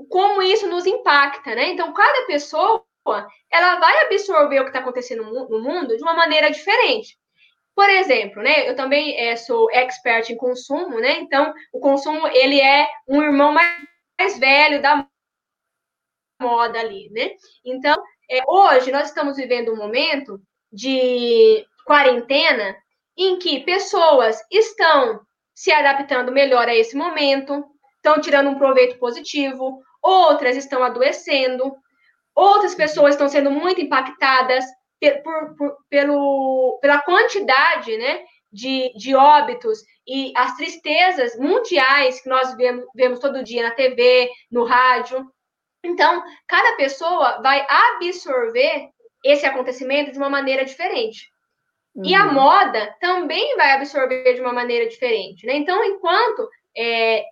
[0.09, 1.69] como isso nos impacta, né?
[1.69, 2.83] Então, cada pessoa
[3.51, 7.17] ela vai absorver o que está acontecendo no mundo de uma maneira diferente.
[7.75, 8.69] Por exemplo, né?
[8.69, 11.19] Eu também é, sou expert em consumo, né?
[11.19, 13.83] Então, o consumo ele é um irmão mais,
[14.17, 15.05] mais velho da
[16.41, 17.31] moda ali, né?
[17.65, 20.39] Então, é, hoje nós estamos vivendo um momento
[20.73, 22.75] de quarentena
[23.15, 25.21] em que pessoas estão
[25.53, 27.63] se adaptando melhor a esse momento,
[27.97, 31.75] estão tirando um proveito positivo, outras estão adoecendo,
[32.35, 34.65] outras pessoas estão sendo muito impactadas
[35.23, 42.55] por, por, pelo, pela quantidade né, de, de óbitos e as tristezas mundiais que nós
[42.55, 45.25] vemos, vemos todo dia na TV, no rádio.
[45.83, 48.89] Então, cada pessoa vai absorver
[49.23, 51.31] esse acontecimento de uma maneira diferente.
[51.95, 52.05] Uhum.
[52.05, 52.33] E a uhum.
[52.33, 55.45] moda também vai absorver de uma maneira diferente.
[55.45, 55.55] Né?
[55.55, 57.23] Então, enquanto é,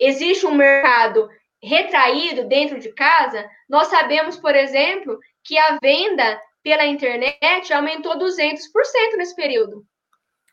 [0.00, 1.28] existe um mercado
[1.62, 8.58] retraído dentro de casa, nós sabemos, por exemplo, que a venda pela internet aumentou 200%
[9.16, 9.84] nesse período.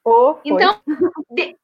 [0.03, 0.79] Oh, então,
[1.31, 1.57] de,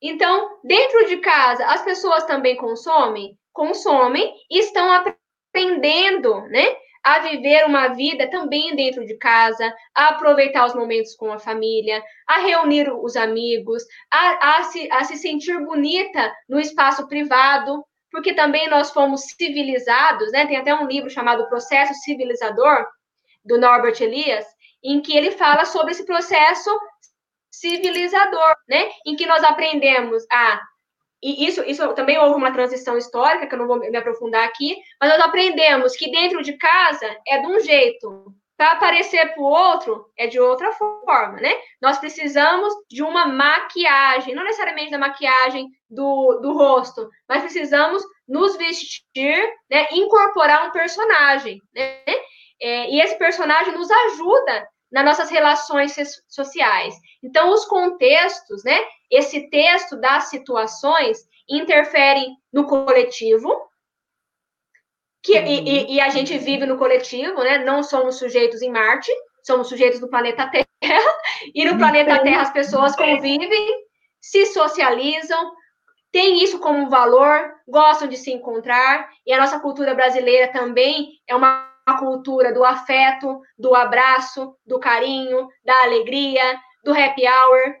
[0.00, 3.36] então, dentro de casa, as pessoas também consomem?
[3.52, 6.74] Consomem e estão aprendendo, né?
[7.02, 12.02] A viver uma vida também dentro de casa, a aproveitar os momentos com a família,
[12.26, 18.34] a reunir os amigos, a, a, se, a se sentir bonita no espaço privado, porque
[18.34, 20.46] também nós fomos civilizados, né?
[20.46, 22.86] Tem até um livro chamado Processo Civilizador,
[23.44, 24.44] do Norbert Elias,
[24.82, 26.70] em que ele fala sobre esse processo
[27.50, 28.90] civilizador, né?
[29.06, 30.60] Em que nós aprendemos a
[31.22, 34.76] e isso, isso também houve uma transição histórica, que eu não vou me aprofundar aqui,
[35.00, 39.46] mas nós aprendemos que dentro de casa é de um jeito, para aparecer para o
[39.46, 41.50] outro é de outra forma, né?
[41.80, 48.58] Nós precisamos de uma maquiagem, não necessariamente da maquiagem do, do rosto, mas precisamos nos
[48.58, 49.86] vestir, né?
[49.92, 52.02] Incorporar um personagem, né?
[52.60, 55.94] É, e esse personagem nos ajuda nas nossas relações
[56.28, 56.94] sociais.
[57.22, 58.78] Então, os contextos, né?
[59.10, 61.18] Esse texto das situações
[61.48, 63.68] interferem no coletivo,
[65.22, 65.46] que, uhum.
[65.46, 67.58] e, e, a gente vive no coletivo, né?
[67.58, 69.10] Não somos sujeitos em Marte,
[69.42, 70.64] somos sujeitos do planeta Terra,
[71.54, 73.84] e no planeta Terra as pessoas convivem,
[74.20, 75.52] se socializam,
[76.10, 81.36] têm isso como valor, gostam de se encontrar, e a nossa cultura brasileira também é
[81.36, 87.74] uma cultura do afeto, do abraço, do carinho, da alegria, do happy hour.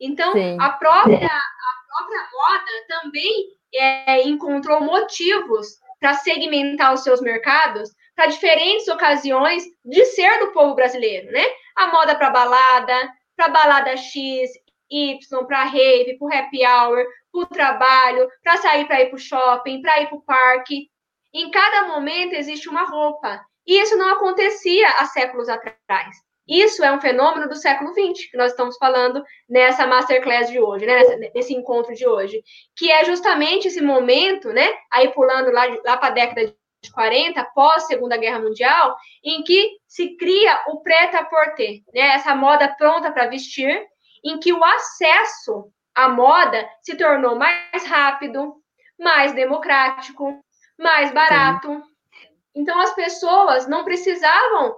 [0.00, 7.90] Então, a própria, a própria moda também é, encontrou motivos para segmentar os seus mercados
[8.14, 11.44] para diferentes ocasiões de ser do povo brasileiro, né?
[11.76, 14.50] A moda para balada, para balada X,
[14.90, 19.18] Y, para rave, para happy hour, para o trabalho, para sair para ir para o
[19.18, 20.88] shopping, para ir para o parque.
[21.34, 23.44] Em cada momento existe uma roupa.
[23.66, 26.16] E isso não acontecia há séculos atrás.
[26.46, 30.84] Isso é um fenômeno do século XX, que nós estamos falando nessa masterclass de hoje,
[30.84, 31.00] né?
[31.34, 32.42] nesse encontro de hoje,
[32.76, 34.68] que é justamente esse momento, né?
[34.92, 39.70] Aí pulando lá, lá para a década de 40, pós Segunda Guerra Mundial, em que
[39.88, 42.14] se cria o prêt-à-porter, né?
[42.14, 43.82] Essa moda pronta para vestir,
[44.22, 48.54] em que o acesso à moda se tornou mais rápido,
[48.98, 50.44] mais democrático,
[50.78, 51.68] mais barato.
[51.68, 51.82] Sim.
[52.54, 54.76] Então as pessoas não precisavam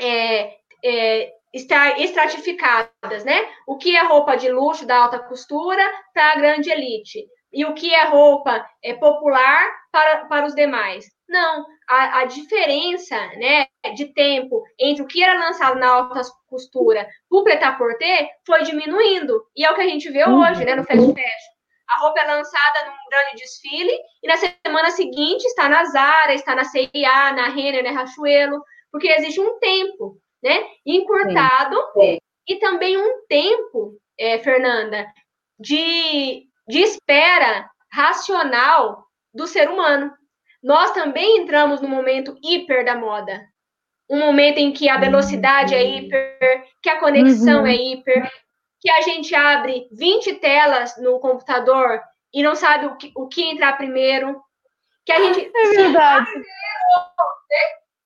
[0.00, 3.48] é, é, estar estratificadas, né?
[3.66, 7.74] O que é roupa de luxo da alta costura para a grande elite e o
[7.74, 11.06] que é roupa é, popular para, para os demais.
[11.28, 17.08] Não, a, a diferença né, de tempo entre o que era lançado na alta costura
[17.28, 19.42] para o prêt-à-porter foi diminuindo.
[19.56, 20.40] E é o que a gente vê uhum.
[20.40, 21.55] hoje, né, no fast fashion.
[21.88, 26.54] A roupa é lançada num grande desfile e na semana seguinte está na Zara, está
[26.54, 30.64] na CIA, na Renner, na Rachuelo, porque existe um tempo né?
[30.84, 32.18] Encurtado Sim.
[32.48, 35.06] e também um tempo, é, Fernanda,
[35.58, 40.12] de, de espera racional do ser humano.
[40.62, 43.44] Nós também entramos no momento hiper da moda.
[44.08, 47.66] Um momento em que a velocidade é hiper, que a conexão uhum.
[47.66, 48.30] é hiper,
[48.86, 52.00] que a gente abre 20 telas no computador
[52.32, 54.40] e não sabe o que, o que entrar primeiro.
[55.04, 55.50] Que a gente.
[55.56, 56.30] É verdade.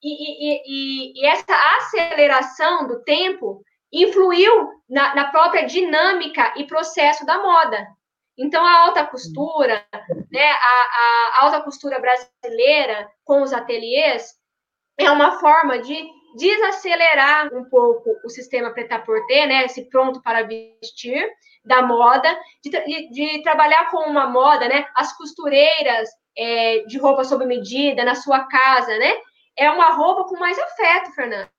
[0.03, 3.63] E, e, e, essa aceleração do tempo
[3.93, 7.87] influiu na, na, própria dinâmica e processo da moda.
[8.39, 9.85] Então, a alta costura,
[10.33, 14.33] né, a, a alta costura brasileira com os ateliês,
[14.99, 21.29] é uma forma de desacelerar um pouco o sistema prêt-à-porter, né, esse pronto para vestir
[21.65, 27.25] da moda, de, de, de, trabalhar com uma moda, né, as costureiras é, de roupa
[27.25, 29.17] sob medida na sua casa, né,
[29.57, 31.51] é uma roupa com mais afeto, Fernanda.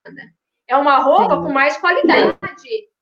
[0.66, 1.42] É uma roupa Sim.
[1.42, 2.36] com mais qualidade,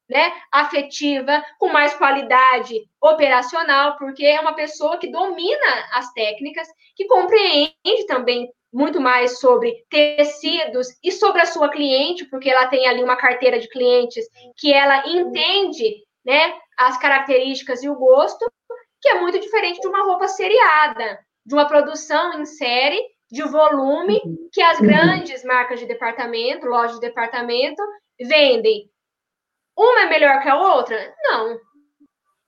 [0.08, 0.32] né?
[0.52, 8.06] Afetiva, com mais qualidade operacional, porque é uma pessoa que domina as técnicas, que compreende
[8.06, 13.16] também muito mais sobre tecidos e sobre a sua cliente, porque ela tem ali uma
[13.16, 14.24] carteira de clientes
[14.56, 18.50] que ela entende, né, as características e o gosto,
[19.00, 24.20] que é muito diferente de uma roupa seriada, de uma produção em série de volume
[24.52, 27.82] que as grandes marcas de departamento, lojas de departamento,
[28.20, 28.90] vendem.
[29.76, 31.14] Uma é melhor que a outra?
[31.22, 31.58] Não.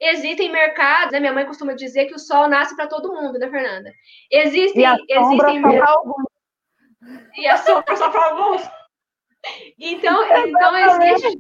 [0.05, 1.21] Existem mercados, né?
[1.21, 3.93] Minha mãe costuma dizer que o sol nasce para todo mundo, né, Fernanda?
[4.33, 5.97] Existem, e a existem mercados.
[5.97, 6.25] Alguns.
[7.37, 8.63] E a sombra só para alguns.
[9.79, 11.39] Então, então existe.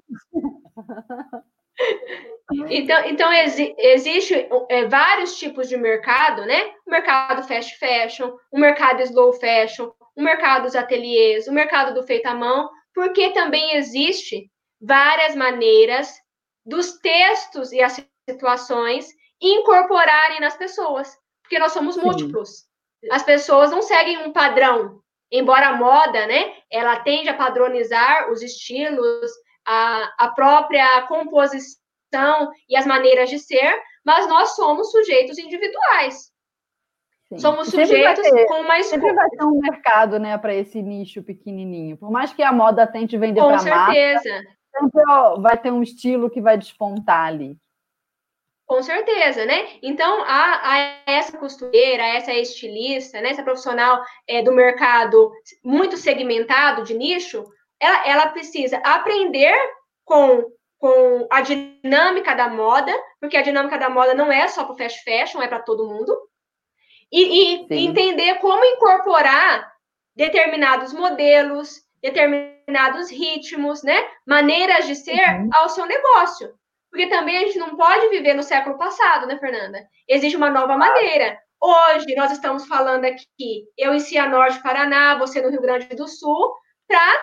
[2.69, 6.73] Então, então exi existe é, vários tipos de mercado, né?
[6.87, 12.07] O mercado fast fashion, o mercado slow fashion, o mercado dos ateliês, o mercado do
[12.07, 14.49] feito à mão, porque também existe
[14.81, 16.15] várias maneiras
[16.65, 17.99] dos textos e as
[18.29, 19.09] situações
[19.41, 22.03] incorporarem nas pessoas, porque nós somos Sim.
[22.03, 22.66] múltiplos.
[23.11, 25.01] As pessoas não seguem um padrão,
[25.31, 29.31] embora a moda, né, ela tende a padronizar os estilos,
[29.66, 36.31] a, a própria composição e as maneiras de ser, mas nós somos sujeitos individuais.
[37.29, 37.39] Sim.
[37.39, 41.97] Somos sujeitos ter, com mais Sempre vai ter um mercado, né, para esse nicho pequenininho.
[41.97, 44.45] Por mais que a moda tente vender para massa, Com certeza.
[44.70, 45.03] sempre
[45.41, 47.57] vai ter um estilo que vai despontar ali.
[48.73, 49.68] Com certeza, né?
[49.83, 55.31] Então, a, a essa costureira, essa estilista, né, essa profissional é, do mercado
[55.62, 57.45] muito segmentado de nicho,
[57.79, 59.55] ela, ela precisa aprender
[60.07, 64.73] com, com a dinâmica da moda, porque a dinâmica da moda não é só para
[64.73, 66.16] o fast fashion, é para todo mundo,
[67.12, 69.70] e, e entender como incorporar
[70.16, 75.51] determinados modelos, determinados ritmos, né, maneiras de ser uhum.
[75.53, 76.55] ao seu negócio.
[76.93, 79.82] Porque também a gente não pode viver no século passado, né, Fernanda?
[80.07, 81.38] Existe uma nova maneira.
[81.59, 86.55] Hoje nós estamos falando aqui, eu em Cianorte, Paraná, você no Rio Grande do Sul,
[86.86, 87.22] para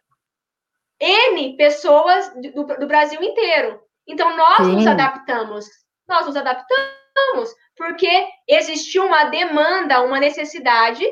[1.00, 3.80] N pessoas do, do Brasil inteiro.
[4.08, 4.76] Então, nós Sim.
[4.76, 5.68] nos adaptamos.
[6.08, 11.06] Nós nos adaptamos porque existiu uma demanda, uma necessidade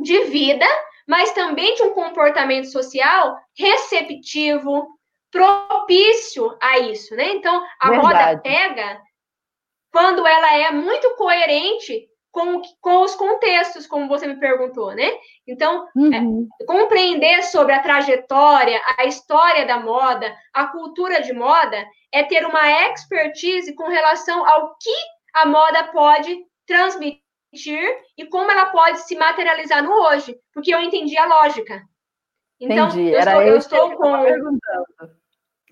[0.00, 0.66] de vida,
[1.06, 4.93] mas também de um comportamento social receptivo,
[5.34, 7.32] propício a isso, né?
[7.32, 8.14] Então, a Verdade.
[8.14, 9.02] moda pega
[9.90, 15.10] quando ela é muito coerente com, com os contextos, como você me perguntou, né?
[15.46, 16.48] Então, é, uhum.
[16.60, 22.46] é, compreender sobre a trajetória, a história da moda, a cultura de moda, é ter
[22.46, 24.94] uma expertise com relação ao que
[25.34, 27.22] a moda pode transmitir
[28.16, 31.82] e como ela pode se materializar no hoje, porque eu entendi a lógica.
[32.60, 33.10] Então, entendi.
[33.10, 34.58] eu Era estou, eu estou com.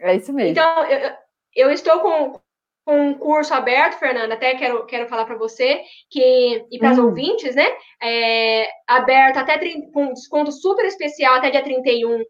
[0.03, 0.51] É isso mesmo.
[0.51, 1.13] Então, eu,
[1.55, 2.41] eu estou com,
[2.85, 5.81] com um curso aberto, Fernanda, até quero, quero falar para você,
[6.11, 7.07] que, e para os hum.
[7.07, 7.67] ouvintes, né?
[8.03, 12.25] É, aberto até 30, com desconto super especial até dia 31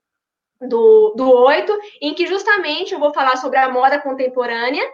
[0.69, 4.87] do, do 8, em que justamente eu vou falar sobre a moda contemporânea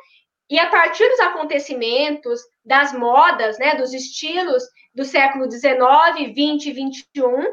[0.48, 4.62] e a partir dos acontecimentos, das modas, né, dos estilos
[4.94, 7.44] do século 19, 20 e 21,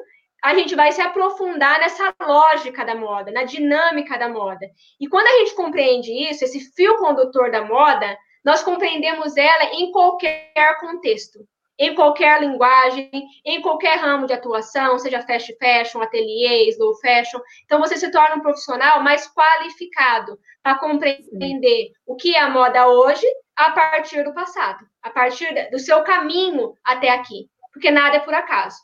[0.45, 4.67] a gente vai se aprofundar nessa lógica da moda, na dinâmica da moda.
[4.99, 9.91] E quando a gente compreende isso, esse fio condutor da moda, nós compreendemos ela em
[9.91, 11.39] qualquer contexto,
[11.79, 13.09] em qualquer linguagem,
[13.43, 17.39] em qualquer ramo de atuação, seja fast fashion, ateliê, slow fashion.
[17.63, 22.87] Então você se torna um profissional mais qualificado para compreender o que é a moda
[22.87, 23.25] hoje
[23.55, 28.35] a partir do passado, a partir do seu caminho até aqui, porque nada é por
[28.35, 28.77] acaso.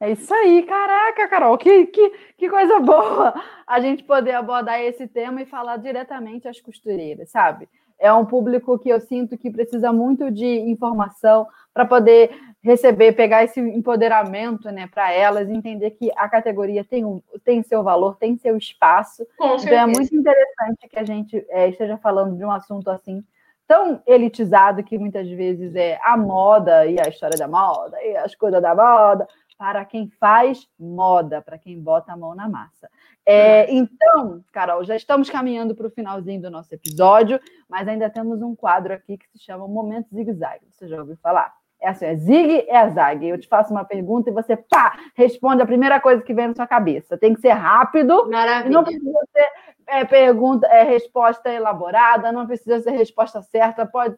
[0.00, 3.34] É isso aí, caraca, Carol, que, que, que coisa boa
[3.66, 7.68] a gente poder abordar esse tema e falar diretamente às costureiras, sabe?
[7.98, 12.30] É um público que eu sinto que precisa muito de informação para poder
[12.62, 17.82] receber, pegar esse empoderamento né, para elas, entender que a categoria tem, um, tem seu
[17.82, 19.26] valor, tem seu espaço.
[19.36, 23.24] Com então é muito interessante que a gente é, esteja falando de um assunto assim
[23.66, 28.34] tão elitizado que muitas vezes é a moda e a história da moda e as
[28.34, 29.28] coisas da moda,
[29.58, 32.88] para quem faz moda, para quem bota a mão na massa.
[33.26, 38.40] É, então, Carol, já estamos caminhando para o finalzinho do nosso episódio, mas ainda temos
[38.40, 40.60] um quadro aqui que se chama Momento Zig Zag.
[40.70, 41.52] Você já ouviu falar?
[41.80, 43.26] É assim, é zig, é a zag.
[43.26, 46.54] Eu te faço uma pergunta e você, pá, responde a primeira coisa que vem na
[46.54, 47.18] sua cabeça.
[47.18, 48.28] Tem que ser rápido.
[48.30, 48.72] Maravilha.
[48.72, 49.48] Não precisa ser
[49.86, 54.16] é, pergunta, é, resposta elaborada, não precisa ser resposta certa, pode.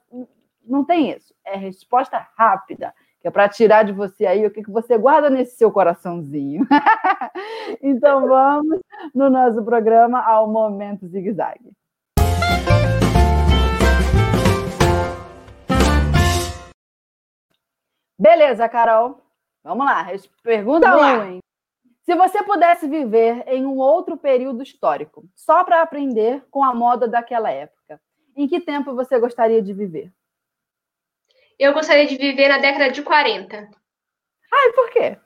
[0.64, 1.34] Não tem isso.
[1.44, 5.28] É resposta rápida que é para tirar de você aí o que, que você guarda
[5.28, 6.66] nesse seu coraçãozinho.
[7.82, 8.80] então vamos
[9.14, 11.60] no nosso programa ao Momento Zig Zag.
[18.18, 19.20] Beleza, Carol.
[19.62, 20.06] Vamos lá.
[20.42, 21.38] Pergunta 1, hein?
[22.02, 27.06] Se você pudesse viver em um outro período histórico, só para aprender com a moda
[27.06, 28.00] daquela época,
[28.34, 30.12] em que tempo você gostaria de viver?
[31.60, 33.68] Eu gostaria de viver na década de 40.
[34.52, 35.18] Ai, por quê?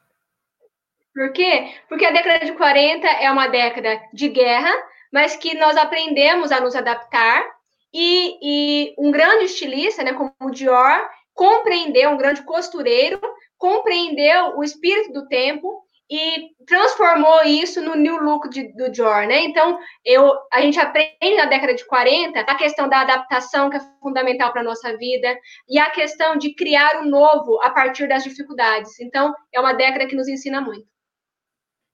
[1.14, 1.72] Por quê?
[1.88, 4.74] Porque a década de 40 é uma década de guerra,
[5.12, 7.48] mas que nós aprendemos a nos adaptar.
[7.94, 13.20] E, e um grande estilista, né, como o Dior, compreendeu, um grande costureiro,
[13.56, 19.44] compreendeu o espírito do tempo e transformou isso no new look de, do Dior, né?
[19.44, 23.80] Então, eu, a gente aprende na década de 40 a questão da adaptação, que é
[24.00, 25.34] fundamental para a nossa vida,
[25.68, 29.00] e a questão de criar o novo a partir das dificuldades.
[29.00, 30.86] Então, é uma década que nos ensina muito.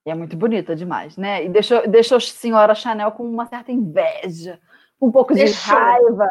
[0.05, 1.45] E é muito bonita demais, né?
[1.45, 4.59] E deixou, deixou a senhora Chanel com uma certa inveja,
[5.01, 5.75] um pouco deixou.
[5.75, 6.29] de raiva.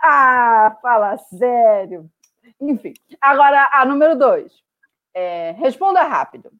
[0.00, 2.08] Ah, fala sério.
[2.60, 4.52] Enfim, agora a número dois.
[5.14, 6.52] É, responda rápido.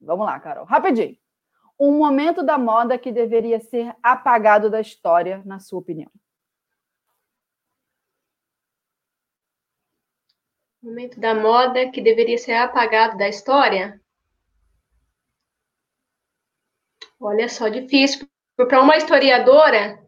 [0.00, 0.64] Vamos lá, Carol.
[0.64, 1.16] Rapidinho.
[1.78, 6.10] Um momento da moda que deveria ser apagado da história, na sua opinião.
[10.82, 14.00] Momento da moda que deveria ser apagado da história?
[17.20, 18.28] Olha só, difícil.
[18.56, 20.02] Para uma historiadora,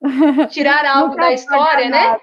[0.50, 2.18] tirar algo da história, né?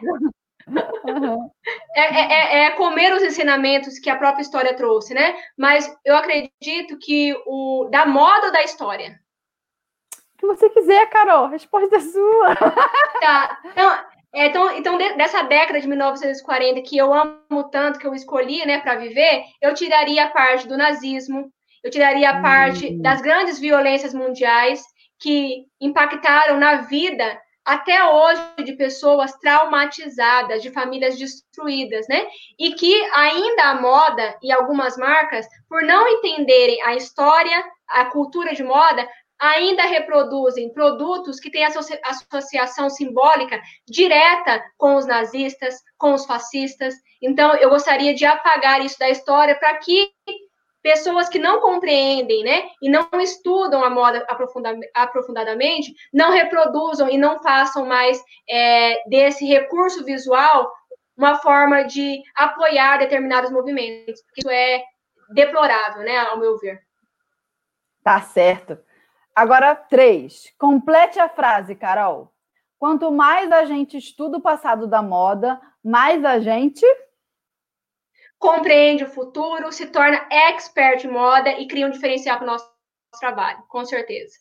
[1.96, 5.36] É, é, é, é, comer os ensinamentos que a própria história trouxe, né?
[5.58, 9.20] Mas eu acredito que o da moda da história?
[10.36, 11.48] O que você quiser, Carol.
[11.48, 12.56] Resposta é sua.
[13.20, 13.60] Tá.
[13.66, 13.92] Então,
[14.34, 18.80] é, então, então dessa década de 1940 que eu amo tanto, que eu escolhi, né,
[18.80, 21.52] para viver, eu tiraria a parte do nazismo,
[21.84, 23.02] eu tiraria a parte hum.
[23.02, 24.84] das grandes violências mundiais
[25.20, 27.40] que impactaram na vida
[27.70, 32.26] até hoje de pessoas traumatizadas, de famílias destruídas, né?
[32.58, 38.56] E que ainda a moda e algumas marcas, por não entenderem a história, a cultura
[38.56, 39.08] de moda,
[39.40, 46.96] ainda reproduzem produtos que têm associação simbólica direta com os nazistas, com os fascistas.
[47.22, 50.10] Então, eu gostaria de apagar isso da história para que
[50.82, 54.26] pessoas que não compreendem, né, e não estudam a moda
[54.96, 60.72] aprofundadamente, não reproduzam e não façam mais é, desse recurso visual
[61.18, 64.82] uma forma de apoiar determinados movimentos, isso é
[65.34, 66.82] deplorável, né, ao meu ver.
[68.02, 68.80] Tá certo.
[69.36, 70.54] Agora, três.
[70.58, 72.34] Complete a frase, Carol.
[72.80, 76.86] Quanto mais a gente estuda o passado da moda, mais a gente
[78.40, 82.70] compreende o futuro, se torna expert em moda e cria um diferencial para o nosso
[83.20, 84.38] trabalho, com certeza.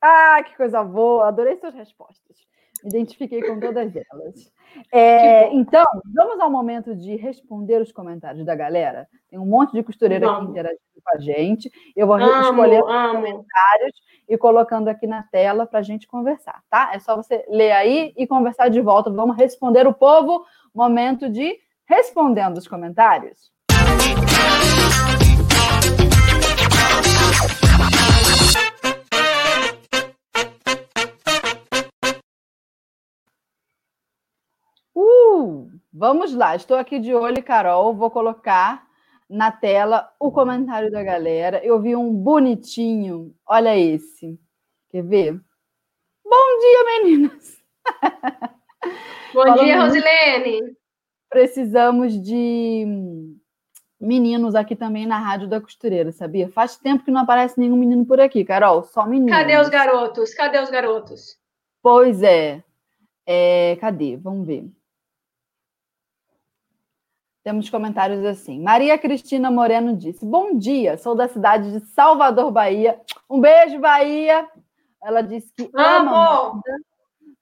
[0.00, 1.28] Ah, que coisa boa!
[1.28, 2.36] Adorei suas respostas.
[2.82, 4.52] Me identifiquei com todas elas.
[4.92, 9.08] É, então, vamos ao momento de responder os comentários da galera.
[9.30, 10.42] Tem um monte de costureira vamos.
[10.42, 11.70] aqui interagindo com a gente.
[11.96, 13.92] Eu vou amo, escolher os comentários
[14.28, 16.90] e colocando aqui na tela para a gente conversar, tá?
[16.92, 19.10] É só você ler aí e conversar de volta.
[19.10, 20.44] Vamos responder o povo.
[20.74, 23.52] Momento de respondendo os comentários.
[34.94, 37.94] Uh, vamos lá, estou aqui de olho, Carol.
[37.94, 38.86] Vou colocar
[39.28, 41.64] na tela o comentário da galera.
[41.64, 43.34] Eu vi um bonitinho.
[43.46, 44.38] Olha esse.
[44.90, 45.40] Quer ver?
[46.24, 47.58] Bom dia, meninas.
[49.34, 50.76] Bom Falando dia, Rosilene
[51.34, 52.86] precisamos de
[54.00, 56.48] meninos aqui também na Rádio da Costureira, sabia?
[56.48, 59.36] Faz tempo que não aparece nenhum menino por aqui, Carol, só meninos.
[59.36, 60.32] Cadê os garotos?
[60.32, 61.36] Cadê os garotos?
[61.82, 62.62] Pois é.
[63.26, 64.16] é cadê?
[64.16, 64.70] Vamos ver.
[67.42, 68.62] Temos comentários assim.
[68.62, 73.00] Maria Cristina Moreno disse: Bom dia, sou da cidade de Salvador, Bahia.
[73.28, 74.48] Um beijo, Bahia.
[75.02, 76.14] Ela disse que Amo.
[76.14, 76.62] ama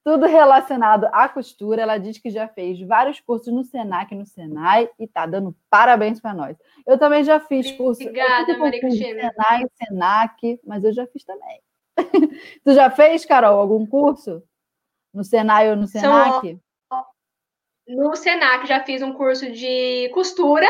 [0.04, 1.82] tudo relacionado à costura.
[1.82, 6.20] Ela diz que já fez vários cursos no Senac, no Senai e tá dando parabéns
[6.20, 6.56] para nós.
[6.86, 8.02] Eu também já fiz curso.
[8.02, 9.30] Obrigada, Maria Cristina.
[9.30, 11.60] Senai, Senac, mas eu já fiz também.
[12.64, 14.42] tu já fez, Carol, algum curso
[15.12, 16.58] no Senai ou no Senac?
[17.86, 20.68] No Senac já fiz um curso de costura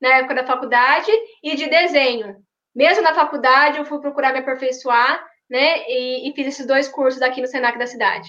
[0.00, 1.10] na época da faculdade
[1.42, 2.36] e de desenho.
[2.74, 5.88] Mesmo na faculdade, eu fui procurar me aperfeiçoar, né?
[5.88, 8.28] E, e fiz esses dois cursos aqui no Senac da cidade.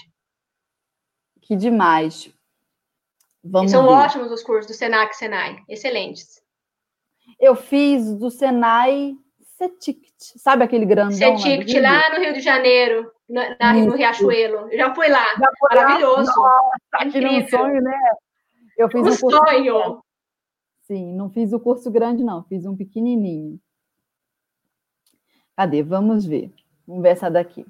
[1.48, 2.30] Que demais.
[3.42, 3.88] Vamos São ver.
[3.88, 6.42] ótimos os cursos do Senac Senai, excelentes.
[7.40, 9.16] Eu fiz do Senai
[9.56, 11.38] Cetict, sabe aquele grandão?
[11.38, 14.70] Cetict, lá no Rio de Janeiro, na, na no Riachuelo.
[14.70, 16.38] Eu já fui lá, já foi maravilhoso.
[16.38, 16.60] Lá.
[17.02, 17.98] Nossa, um sonho, né?
[18.76, 20.02] Eu fiz um, um curso sonho.
[20.82, 23.58] Sim, não fiz o curso grande, não, fiz um pequenininho.
[25.56, 25.82] Cadê?
[25.82, 26.52] Vamos ver.
[26.86, 27.64] Vamos ver essa daqui.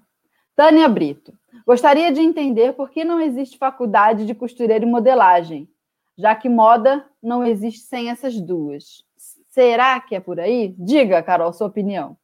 [0.56, 1.37] Tânia Brito.
[1.68, 5.68] Gostaria de entender por que não existe faculdade de costureira e modelagem,
[6.16, 9.04] já que moda não existe sem essas duas.
[9.50, 10.74] Será que é por aí?
[10.78, 12.16] Diga, Carol, sua opinião.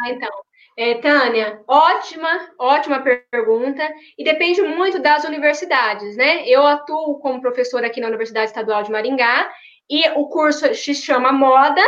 [0.00, 0.30] Ah, então.
[0.78, 3.86] É, Tânia, ótima, ótima pergunta,
[4.16, 6.48] e depende muito das universidades, né?
[6.48, 9.52] Eu atuo como professora aqui na Universidade Estadual de Maringá,
[9.90, 11.82] e o curso se chama Moda,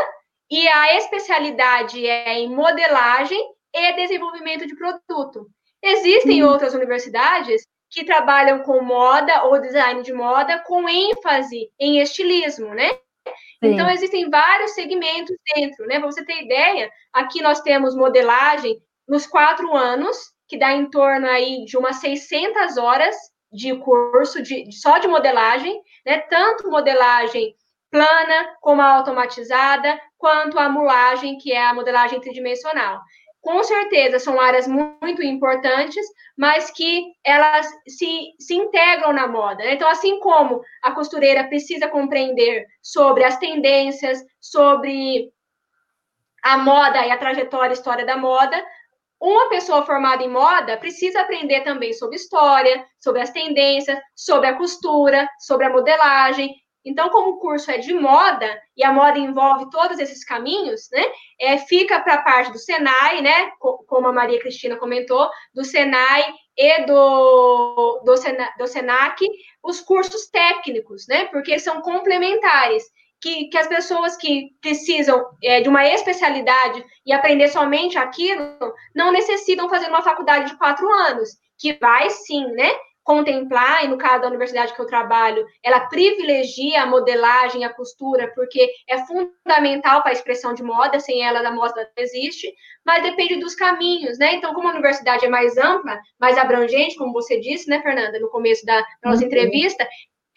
[0.51, 3.43] e a especialidade é em modelagem
[3.75, 5.49] e desenvolvimento de produto.
[5.83, 6.49] Existem hum.
[6.49, 12.91] outras universidades que trabalham com moda ou design de moda com ênfase em estilismo, né?
[13.63, 13.73] Sim.
[13.73, 15.99] Então, existem vários segmentos dentro, né?
[15.99, 21.27] Para você ter ideia, aqui nós temos modelagem nos quatro anos, que dá em torno
[21.27, 23.17] aí de umas 600 horas
[23.51, 26.19] de curso de, só de modelagem, né?
[26.21, 27.55] Tanto modelagem
[27.91, 33.01] plana como a automatizada, quanto a mulagem, que é a modelagem tridimensional
[33.49, 36.05] com certeza são áreas muito importantes,
[36.37, 39.65] mas que elas se, se integram na moda.
[39.65, 39.73] Né?
[39.73, 45.33] Então, assim como a costureira precisa compreender sobre as tendências, sobre
[46.45, 48.63] a moda e a trajetória, a história da moda,
[49.19, 54.59] uma pessoa formada em moda precisa aprender também sobre história, sobre as tendências, sobre a
[54.59, 56.55] costura, sobre a modelagem.
[56.85, 61.05] Então, como o curso é de moda e a moda envolve todos esses caminhos, né?
[61.39, 63.51] É, fica para a parte do Senai, né?
[63.59, 68.15] Como a Maria Cristina comentou, do Senai e do, do,
[68.59, 69.25] do Senac,
[69.63, 71.27] os cursos técnicos, né?
[71.27, 72.85] Porque são complementares.
[73.21, 78.57] Que, que as pessoas que precisam é, de uma especialidade e aprender somente aquilo
[78.95, 82.71] não necessitam fazer uma faculdade de quatro anos, que vai sim, né?
[83.09, 88.31] Contemplar, e no caso da universidade que eu trabalho, ela privilegia a modelagem, a costura,
[88.35, 92.53] porque é fundamental para a expressão de moda, sem ela a moda não existe,
[92.85, 94.35] mas depende dos caminhos, né?
[94.35, 98.29] Então, como a universidade é mais ampla, mais abrangente, como você disse, né, Fernanda, no
[98.29, 99.27] começo da nossa uhum.
[99.29, 99.89] entrevista,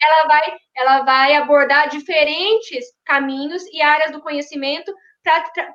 [0.02, 4.90] ela vai, ela vai abordar diferentes caminhos e áreas do conhecimento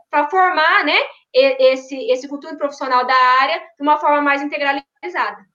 [0.09, 0.97] para formar né,
[1.31, 5.45] esse, esse futuro profissional da área de uma forma mais integralizada.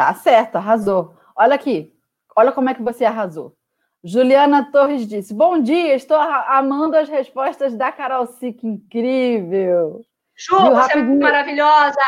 [0.00, 1.14] Tá certo, arrasou.
[1.36, 1.94] Olha aqui,
[2.34, 3.54] olha como é que você arrasou.
[4.02, 10.00] Juliana Torres disse: Bom dia, estou amando as respostas da Carol Sick, incrível.
[10.34, 12.00] Ju, você é maravilhosa.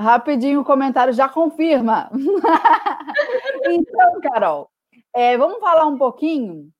[0.00, 2.08] Rapidinho o comentário já confirma.
[3.66, 4.70] então, Carol,
[5.12, 6.70] é, vamos falar um pouquinho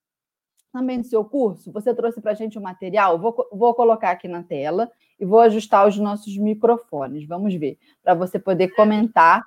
[0.73, 1.73] também do seu curso.
[1.73, 5.25] Você trouxe para a gente o um material, vou, vou colocar aqui na tela e
[5.25, 7.27] vou ajustar os nossos microfones.
[7.27, 9.43] Vamos ver, para você poder comentar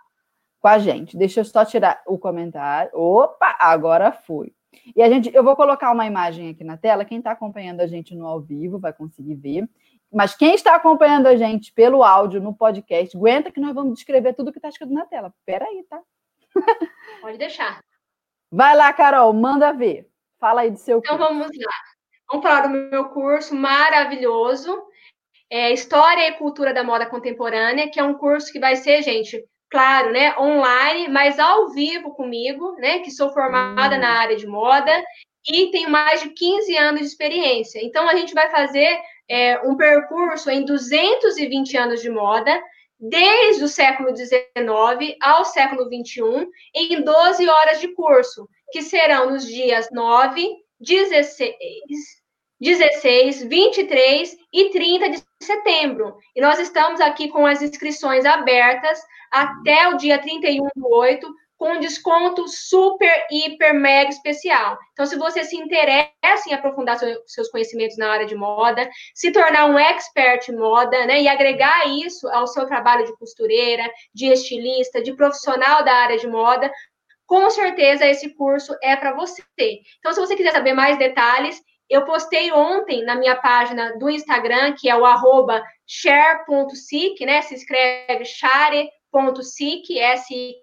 [0.67, 1.15] com a gente.
[1.15, 2.91] Deixa eu só tirar o comentário.
[2.93, 4.53] Opa, agora foi.
[4.93, 7.05] E a gente, eu vou colocar uma imagem aqui na tela.
[7.05, 9.69] Quem está acompanhando a gente no ao vivo vai conseguir ver.
[10.11, 14.33] Mas quem está acompanhando a gente pelo áudio no podcast, aguenta que nós vamos descrever
[14.33, 15.33] tudo que está escrito na tela.
[15.45, 16.01] Peraí, tá?
[17.21, 17.79] Pode deixar.
[18.51, 20.09] Vai lá, Carol, manda ver.
[20.37, 21.31] Fala aí do seu então, curso.
[21.31, 21.73] Então vamos lá.
[22.29, 24.83] Vamos falar do meu curso maravilhoso.
[25.49, 29.41] É História e Cultura da Moda Contemporânea, que é um curso que vai ser, gente,
[29.69, 33.99] claro, né, online, mas ao vivo comigo, né, que sou formada hum.
[33.99, 34.91] na área de moda
[35.49, 37.79] e tenho mais de 15 anos de experiência.
[37.83, 38.99] Então, a gente vai fazer
[39.29, 42.61] é, um percurso em 220 anos de moda,
[42.99, 49.45] desde o século XIX ao século XXI, em 12 horas de curso, que serão nos
[49.45, 50.47] dias 9,
[50.79, 51.55] 16,
[52.59, 56.17] 16, 23 e 30 de setembro.
[56.35, 58.99] E nós estamos aqui com as inscrições abertas
[59.31, 61.27] até o dia 31 do 8,
[61.57, 64.77] com desconto super, hiper, mega especial.
[64.93, 66.13] Então, se você se interessa
[66.47, 71.21] em aprofundar seus conhecimentos na área de moda, se tornar um expert em moda, né,
[71.21, 73.83] e agregar isso ao seu trabalho de costureira,
[74.13, 76.71] de estilista, de profissional da área de moda,
[77.25, 79.43] com certeza esse curso é para você.
[79.99, 84.73] Então, se você quiser saber mais detalhes, eu postei ontem na minha página do Instagram,
[84.73, 87.41] que é o arroba share.sic, né?
[87.41, 90.55] Se escreve share.sic, s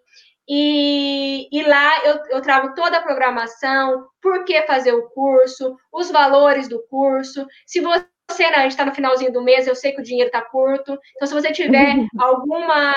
[0.49, 6.11] e, e lá eu, eu trago toda a programação, por que fazer o curso, os
[6.11, 7.47] valores do curso.
[7.67, 8.05] Se você,
[8.39, 10.99] né, a gente está no finalzinho do mês, eu sei que o dinheiro está curto,
[11.15, 12.95] então se você tiver alguma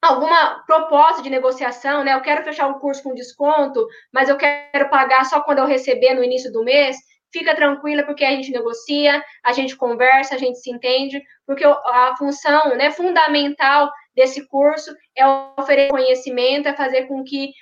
[0.00, 2.14] alguma proposta de negociação, né?
[2.14, 6.14] Eu quero fechar o curso com desconto, mas eu quero pagar só quando eu receber
[6.14, 6.96] no início do mês.
[7.32, 12.14] Fica tranquila, porque a gente negocia, a gente conversa, a gente se entende, porque a
[12.18, 15.24] função né, fundamental desse curso é
[15.56, 17.52] oferecer conhecimento, é fazer com que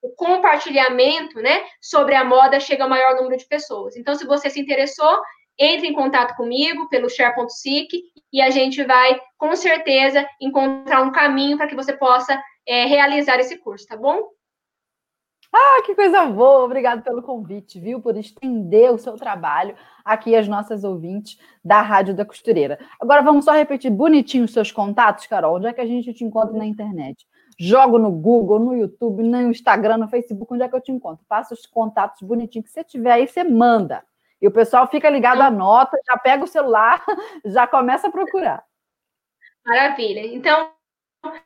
[0.00, 3.96] o compartilhamento né, sobre a moda chegue ao maior número de pessoas.
[3.96, 5.20] Então, se você se interessou,
[5.58, 8.02] entre em contato comigo pelo share.sic
[8.32, 13.38] e a gente vai, com certeza, encontrar um caminho para que você possa é, realizar
[13.40, 14.22] esse curso, tá bom?
[15.50, 16.64] Ah, que coisa boa!
[16.64, 18.02] Obrigado pelo convite, viu?
[18.02, 22.78] Por estender o seu trabalho aqui às nossas ouvintes da Rádio da Costureira.
[23.00, 25.56] Agora vamos só repetir bonitinho os seus contatos, Carol.
[25.56, 27.26] Onde é que a gente te encontra na internet?
[27.58, 31.24] Jogo no Google, no YouTube, no Instagram, no Facebook, onde é que eu te encontro?
[31.26, 34.04] Passa os contatos bonitinhos que você tiver aí, você manda.
[34.40, 37.04] E o pessoal fica ligado à nota, já pega o celular,
[37.44, 38.62] já começa a procurar.
[39.66, 40.26] Maravilha.
[40.26, 40.72] Então,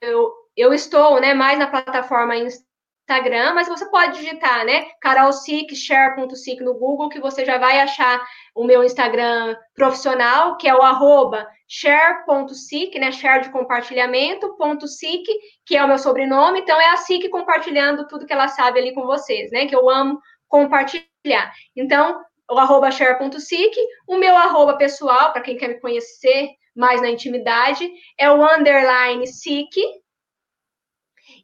[0.01, 4.91] eu, eu estou né, mais na plataforma Instagram, mas você pode digitar, né?
[5.01, 8.25] carolsic, share.sic no Google, que você já vai achar
[8.55, 13.11] o meu Instagram profissional, que é o arroba share.sic, né?
[13.11, 15.25] Share de compartilhamento, ponto .sic,
[15.65, 16.61] que é o meu sobrenome.
[16.61, 19.67] Então, é a SIC compartilhando tudo que ela sabe ali com vocês, né?
[19.67, 21.51] Que eu amo compartilhar.
[21.75, 22.21] Então,
[22.53, 23.75] o arroba share.sic,
[24.07, 29.27] o meu arroba pessoal, para quem quer me conhecer mais na intimidade, é o underline
[29.27, 29.75] sic.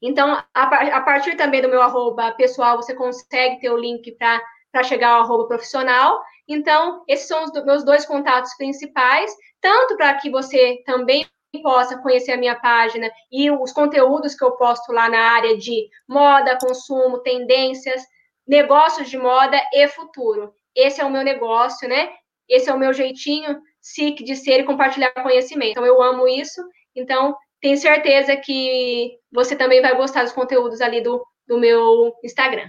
[0.02, 5.12] Então, a, partir também do meu arroba pessoal, você consegue ter o link para chegar
[5.12, 6.20] ao arroba profissional.
[6.46, 11.26] Então, esses são os meus dois contatos principais, tanto para que você também
[11.62, 15.88] possa conhecer a minha página e os conteúdos que eu posto lá na área de
[16.06, 18.02] moda, consumo, tendências,
[18.46, 22.10] negócios de moda e futuro esse é o meu negócio, né?
[22.48, 25.72] Esse é o meu jeitinho SIC de ser e compartilhar conhecimento.
[25.72, 26.62] Então, eu amo isso.
[26.94, 32.68] Então, tenho certeza que você também vai gostar dos conteúdos ali do, do meu Instagram.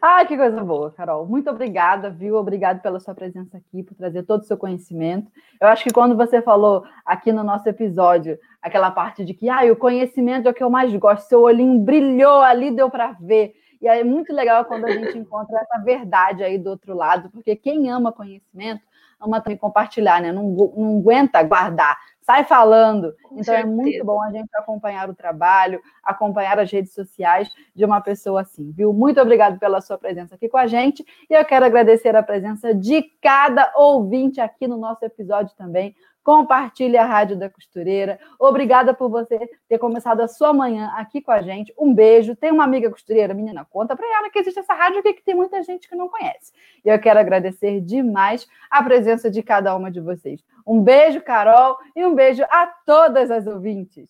[0.00, 1.26] Ah, que coisa boa, Carol.
[1.26, 2.36] Muito obrigada, viu?
[2.36, 5.30] Obrigado pela sua presença aqui, por trazer todo o seu conhecimento.
[5.60, 9.62] Eu acho que quando você falou aqui no nosso episódio, aquela parte de que ah,
[9.70, 13.52] o conhecimento é o que eu mais gosto, seu olhinho brilhou ali, deu para ver.
[13.82, 17.28] E aí é muito legal quando a gente encontra essa verdade aí do outro lado,
[17.30, 18.82] porque quem ama conhecimento
[19.20, 20.32] ama também compartilhar, né?
[20.32, 23.14] Não, não aguenta guardar, sai falando.
[23.22, 23.68] Com então certeza.
[23.68, 28.42] é muito bom a gente acompanhar o trabalho, acompanhar as redes sociais de uma pessoa
[28.42, 28.92] assim, viu?
[28.92, 32.74] Muito obrigado pela sua presença aqui com a gente e eu quero agradecer a presença
[32.74, 38.18] de cada ouvinte aqui no nosso episódio também compartilhe a Rádio da Costureira.
[38.38, 41.74] Obrigada por você ter começado a sua manhã aqui com a gente.
[41.78, 42.36] Um beijo.
[42.36, 43.34] Tem uma amiga costureira?
[43.34, 46.52] Menina, conta para ela que existe essa rádio que tem muita gente que não conhece.
[46.84, 50.42] E eu quero agradecer demais a presença de cada uma de vocês.
[50.66, 54.08] Um beijo, Carol, e um beijo a todas as ouvintes.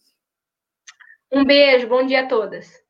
[1.30, 2.81] Um beijo, bom dia a todas.